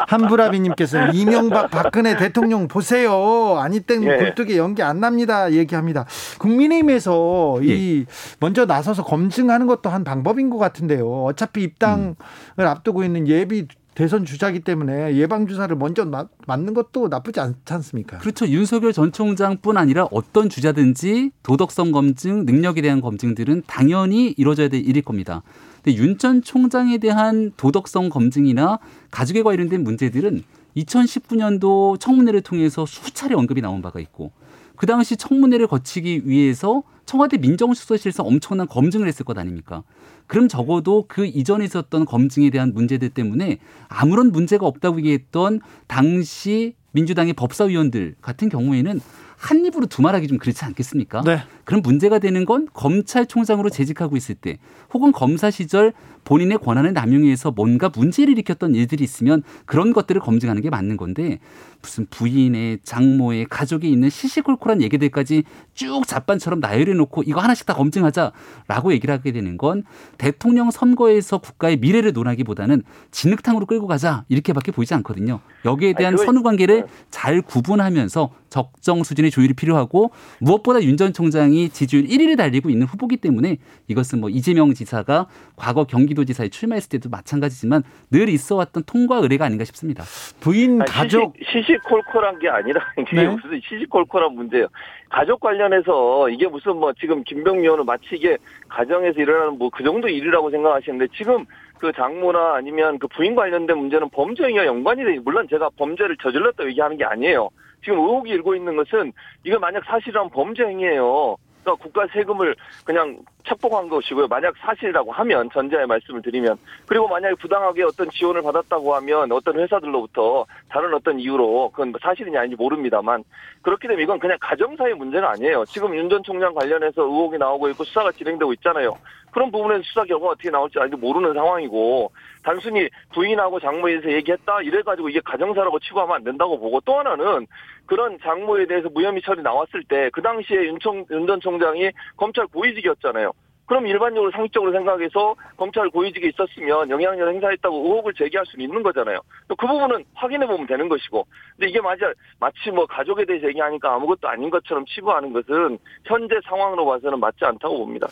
[0.08, 0.16] 다.
[0.16, 3.58] 한부라비님께서 이명박 박근혜 대통령 보세요.
[3.58, 4.18] 아니 땡 예.
[4.18, 5.52] 굴뚝에 연기 안 납니다.
[5.52, 6.06] 얘기합니다.
[6.40, 7.68] 국민의힘에서 예.
[7.68, 8.06] 이
[8.40, 11.26] 먼저 나서서 검증하는 것도 한 방법인 것 같은데요.
[11.26, 12.16] 어차피 입당을
[12.60, 12.66] 음.
[12.66, 16.06] 앞두고 있는 예비 대선 주자기 때문에 예방 주사를 먼저
[16.46, 18.18] 맞는 것도 나쁘지 않지 않습니까?
[18.18, 18.46] 그렇죠.
[18.46, 25.02] 윤석열 전 총장뿐 아니라 어떤 주자든지 도덕성 검증, 능력에 대한 검증들은 당연히 이루어져야 될 일일
[25.02, 25.42] 겁니다.
[25.86, 28.80] 근데 윤 전 총장에 대한 도덕성 검증이나
[29.12, 30.42] 가족에 관련된 문제들은
[30.78, 34.32] 2019년도 청문회를 통해서 수차례 언급이 나온 바가 있고
[34.76, 39.84] 그 당시 청문회를 거치기 위해서 청와대 민정수석실에서 엄청난 검증을 했을 것 아닙니까?
[40.26, 47.34] 그럼 적어도 그 이전에 있었던 검증에 대한 문제들 때문에 아무런 문제가 없다고 얘기했던 당시 민주당의
[47.34, 49.00] 법사위원들 같은 경우에는
[49.46, 51.22] 한 입으로 두 말하기 좀 그렇지 않겠습니까?
[51.22, 51.44] 네.
[51.66, 54.58] 그럼 문제가 되는 건 검찰총장으로 재직하고 있을 때
[54.92, 55.94] 혹은 검사 시절
[56.24, 61.40] 본인의 권한을 남용해서 뭔가 문제를 일으켰던 일들이 있으면 그런 것들을 검증하는 게 맞는 건데
[61.82, 65.44] 무슨 부인의 장모의 가족이 있는 시시콜콜한 얘기들까지
[65.76, 69.84] 쭉 잡반처럼 나열해 놓고 이거 하나씩 다 검증하자라고 얘기를 하게 되는 건
[70.18, 72.82] 대통령 선거에서 국가의 미래를 논하기보다는
[73.12, 75.42] 진흙탕으로 끌고 가자 이렇게밖에 보이지 않거든요.
[75.64, 76.88] 여기에 대한 선후 관계를 네.
[77.12, 83.18] 잘 구분하면서 적정 수준의 조율이 필요하고 무엇보다 윤 전 총장이 지지율 1위를 달리고 있는 후보기
[83.18, 83.58] 때문에
[83.90, 85.28] 이것은 뭐 이재명 지사가
[85.58, 90.06] 과거 경기도지사에 출마했을 때도 마찬가지지만 늘 있어왔던 통과 의례가 아닌가 싶습니다.
[90.40, 93.28] 부인 가족 시시, 시시콜콜한 게 아니라 이게 네.
[93.28, 94.68] 무슨 시시콜콜한 문제예요.
[95.10, 98.38] 가족 관련해서 이게 무슨 뭐 지금 김병미 의원은 마치 이게
[98.70, 101.44] 가정에서 일어나는 뭐 그 정도 일이라고 생각하시는데 지금
[101.78, 105.20] 그 장모나 아니면 그 부인 관련된 문제는 범죄 행위와 연관이 돼.
[105.20, 107.50] 물론 제가 범죄를 저질렀다 얘기하는 게 아니에요.
[107.86, 109.14] 지금 의혹이 일고 있는 것은
[109.44, 111.38] 이거 만약 사실이라면 범죄 행위예요.
[111.64, 114.28] 그러니까 국가 세금을 그냥 착복한 것이고요.
[114.28, 120.46] 만약 사실이라고 하면 전자의 말씀을 드리면 그리고 만약에 부당하게 어떤 지원을 받았다고 하면 어떤 회사들로부터
[120.70, 123.24] 다른 어떤 이유로 그건 뭐 사실이냐 아닌지 모릅니다만
[123.62, 125.66] 그렇기 때문에 이건 그냥 가정사의 문제는 아니에요.
[125.66, 128.96] 지금 윤 전 총장 관련해서 의혹이 나오고 있고 수사가 진행되고 있잖아요.
[129.32, 132.12] 그런 부분에서 수사 결과가 어떻게 나올지 아직 모르는 상황이고
[132.44, 137.46] 단순히 부인하고 장모에 대해서 얘기했다 이래가지고 이게 가정사라고 치부하면 안 된다고 보고 또 하나는
[137.86, 143.32] 그런 장모에 대해서 무혐의 처리 나왔을 때 그 당시에 윤 전 총장이 검찰 고위직이었잖아요.
[143.66, 149.20] 그럼 일반적으로 상식적으로 생각해서 검찰 고위직에 있었으면 영향력 행사했다고 의혹을 제기할 수는 있는 거잖아요.
[149.48, 151.26] 그 부분은 확인해 보면 되는 것이고.
[151.56, 152.06] 근데 이게 맞아
[152.40, 157.80] 마치 뭐 가족에 대해서 얘기하니까 아무것도 아닌 것처럼 치부하는 것은 현재 상황으로 봐서는 맞지 않다고
[157.80, 158.08] 봅니다.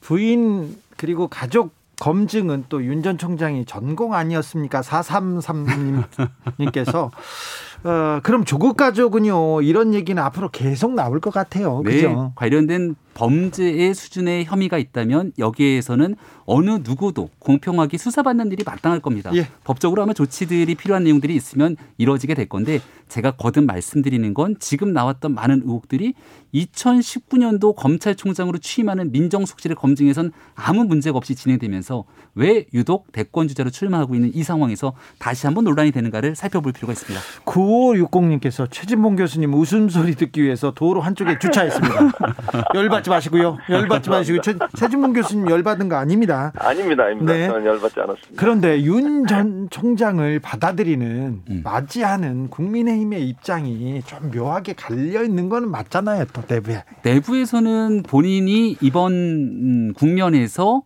[0.00, 4.80] 부인 그리고 가족 검증은 또 윤 전 총장이 전공 아니었습니까?
[4.82, 7.10] 433님께서
[7.84, 11.82] 어, 그럼 조국 가족은요 이런 얘기는 앞으로 계속 나올 것 같아요.
[11.84, 12.32] 네, 그죠?
[12.34, 19.30] 관련된 범죄의 수준의 혐의가 있다면 여기에서는 어느 누구도 공평하게 수사받는 일이 마땅할 겁니다.
[19.34, 19.48] 예.
[19.64, 25.34] 법적으로 아마 조치들이 필요한 내용들이 있으면 이루어지게 될 건데 제가 거듭 말씀드리는 건 지금 나왔던
[25.34, 26.14] 많은 의혹들이
[26.54, 32.04] 2019년도 검찰총장으로 취임하는 민정수석실의 검증에선 아무 문제가 없이 진행되면서
[32.34, 37.20] 왜 유독 대권 주자로 출마하고 있는 이 상황에서 다시 한번 논란이 되는가를 살펴볼 필요가 있습니다.
[37.66, 41.94] 9560님께서 최진봉 교수님 웃음소리 듣기 위해서 도로 한쪽에 주차했습니다.
[42.74, 43.58] 열받지 마시고요.
[43.68, 46.52] 열받지 마시고 최, 최진봉 교수님 열받은 거 아닙니다.
[46.56, 47.04] 아닙니다.
[47.04, 47.32] 아닙니다.
[47.32, 47.46] 네.
[47.48, 48.34] 저는 열받지 않았습니다.
[48.40, 51.60] 그런데 윤 전 총장을 받아들이는 음.
[51.64, 56.26] 맞이하는 국민의힘의 입장이 좀 묘하게 갈려 있는 건 맞잖아요.
[56.32, 56.84] 또 내부에.
[57.02, 60.82] 내부에서는 본인이 이번 음, 국면에서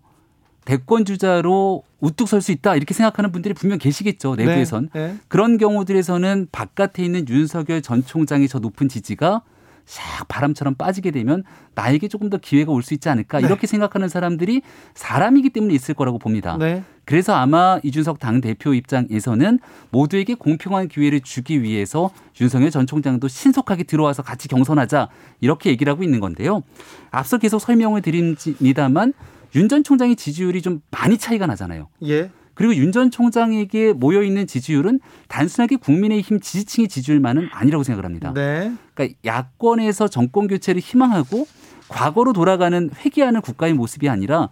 [0.64, 5.16] 대권 주자로 우뚝 설 수 있다 이렇게 생각하는 분들이 분명 계시겠죠 내부에선 네, 네.
[5.28, 9.42] 그런 경우들에서는 바깥에 있는 윤석열 전 총장의 저 높은 지지가
[9.86, 11.42] 샥 바람처럼 빠지게 되면
[11.74, 13.46] 나에게 조금 더 기회가 올 수 있지 않을까 네.
[13.46, 14.62] 이렇게 생각하는 사람들이
[14.94, 16.56] 사람이기 때문에 있을 거라고 봅니다.
[16.58, 16.84] 네.
[17.04, 19.58] 그래서 아마 이준석 당 대표 입장에서는
[19.90, 25.08] 모두에게 공평한 기회를 주기 위해서 윤석열 전 총장도 신속하게 들어와서 같이 경선하자
[25.40, 26.62] 이렇게 얘기를 하고 있는 건데요.
[27.10, 29.12] 앞서 계속 설명을 드립니다만
[29.54, 31.88] 윤 전 총장의 지지율이 좀 많이 차이가 나잖아요.
[32.04, 32.30] 예.
[32.54, 38.32] 그리고 윤 전 총장에게 모여 있는 지지율은 단순하게 국민의힘 지지층의 지지율만은 아니라고 생각을 합니다.
[38.34, 38.72] 네.
[38.94, 41.46] 그러니까 야권에서 정권 교체를 희망하고
[41.88, 44.48] 과거로 돌아가는 회귀하는 국가의 모습이 아니라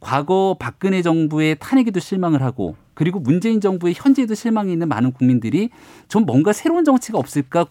[0.00, 5.70] 과거 박근혜 정부의 탄핵에도 실망을 하고 그리고 문재인 정부의 현재에도 실망이 있는 많은 국민들이
[6.08, 7.66] 좀 뭔가 새로운 정치가 없을까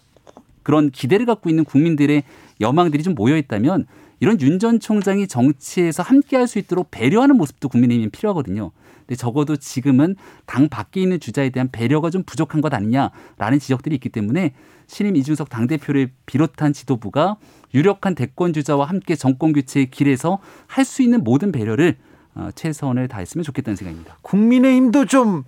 [0.63, 2.24] 그런 기대를 갖고 있는 국민들의
[2.59, 3.86] 여망들이 좀 모여 있다면
[4.20, 8.72] 이런 윤 전 총장이 정치에서 함께할 수 있도록 배려하는 모습도 국민의힘이 필요하거든요.
[8.99, 10.15] 근데 적어도 지금은
[10.45, 14.53] 당 밖에 있는 주자에 대한 배려가 좀 부족한 것 아니냐라는 지적들이 있기 때문에
[14.88, 17.38] 신임 이준석 당 대표를 비롯한 지도부가
[17.74, 21.97] 유력한 대권 주자와 함께 정권 교체의 길에서 할 수 있는 모든 배려를
[22.36, 24.18] 어, 최선을 다했으면 좋겠다는 생각입니다.
[24.22, 25.43] 국민의힘도 좀,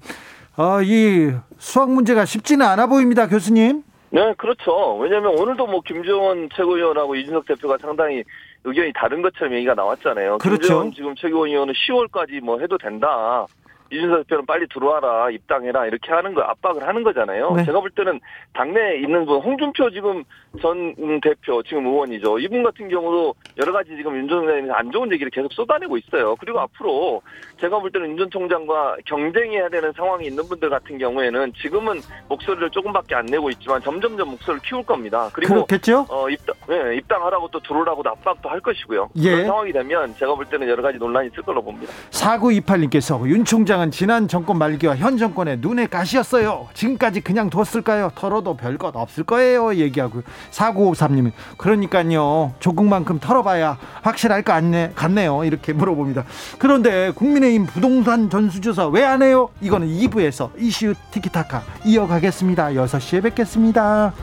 [0.58, 3.84] 어, 이 수학 문제가 쉽지는 않아 보입니다, 교수님.
[4.12, 4.98] 네, 그렇죠.
[4.98, 8.24] 왜냐하면 오늘도 뭐 김정은 최고위원하고 이준석 대표가 상당히
[8.64, 10.40] 의견이 다른 것처럼 얘기가 나왔잖아요.
[10.40, 10.92] 그렇죠.
[10.96, 13.46] 지금 최고위원은 10월까지 뭐 해도 된다.
[13.92, 17.54] 이준석 대표는 빨리 들어와라 입당해라 이렇게 하는 거 압박을 하는 거잖아요.
[17.56, 17.66] 네.
[17.66, 18.20] 제가 볼 때는
[18.54, 20.24] 당내에 있는 분 홍준표 지금
[20.62, 22.40] 전 대표 지금 의원이죠.
[22.40, 26.36] 이분 같은 경우도 여러 가지 지금 윤 전 총장에 안 좋은 얘기를 계속 쏟아내고 있어요.
[26.40, 27.22] 그리고 앞으로
[27.60, 32.70] 제가 볼 때는 윤 전 총장과 경쟁해야 되는 상황이 있는 분들 같은 경우에는 지금은 목소리를
[32.70, 35.30] 조금밖에 안 내고 있지만 점점점 목소리를 키울 겁니다.
[35.34, 36.06] 그리고 그렇겠죠?
[36.10, 39.10] 어, 입당 네, 입당하라고 또 들어오라고 압박도 할 것이고요.
[39.18, 39.32] 예.
[39.32, 41.92] 그런 상황이 되면 제가 볼 때는 여러 가지 논란이 있을 걸로 봅니다.
[42.12, 46.68] 4928님께서 윤 총장 은 지난 정권 말기와 현 정권의 눈에 가시였어요.
[46.74, 48.12] 지금까지 그냥 뒀을까요?
[48.16, 49.76] 털어도 별것 없을 거예요.
[49.76, 52.54] 얘기하고 4953님은 그러니까요.
[52.60, 55.44] 조국만큼 털어봐야 확실할 것 같네, 같네요.
[55.44, 56.24] 이렇게 물어봅니다.
[56.58, 59.50] 그런데 국민의힘 부동산 전수조사 왜 안 해요?
[59.62, 62.70] 이거는 2부에서 이슈 티키타카 이어가겠습니다.
[62.70, 64.14] 6시에 뵙겠습니다.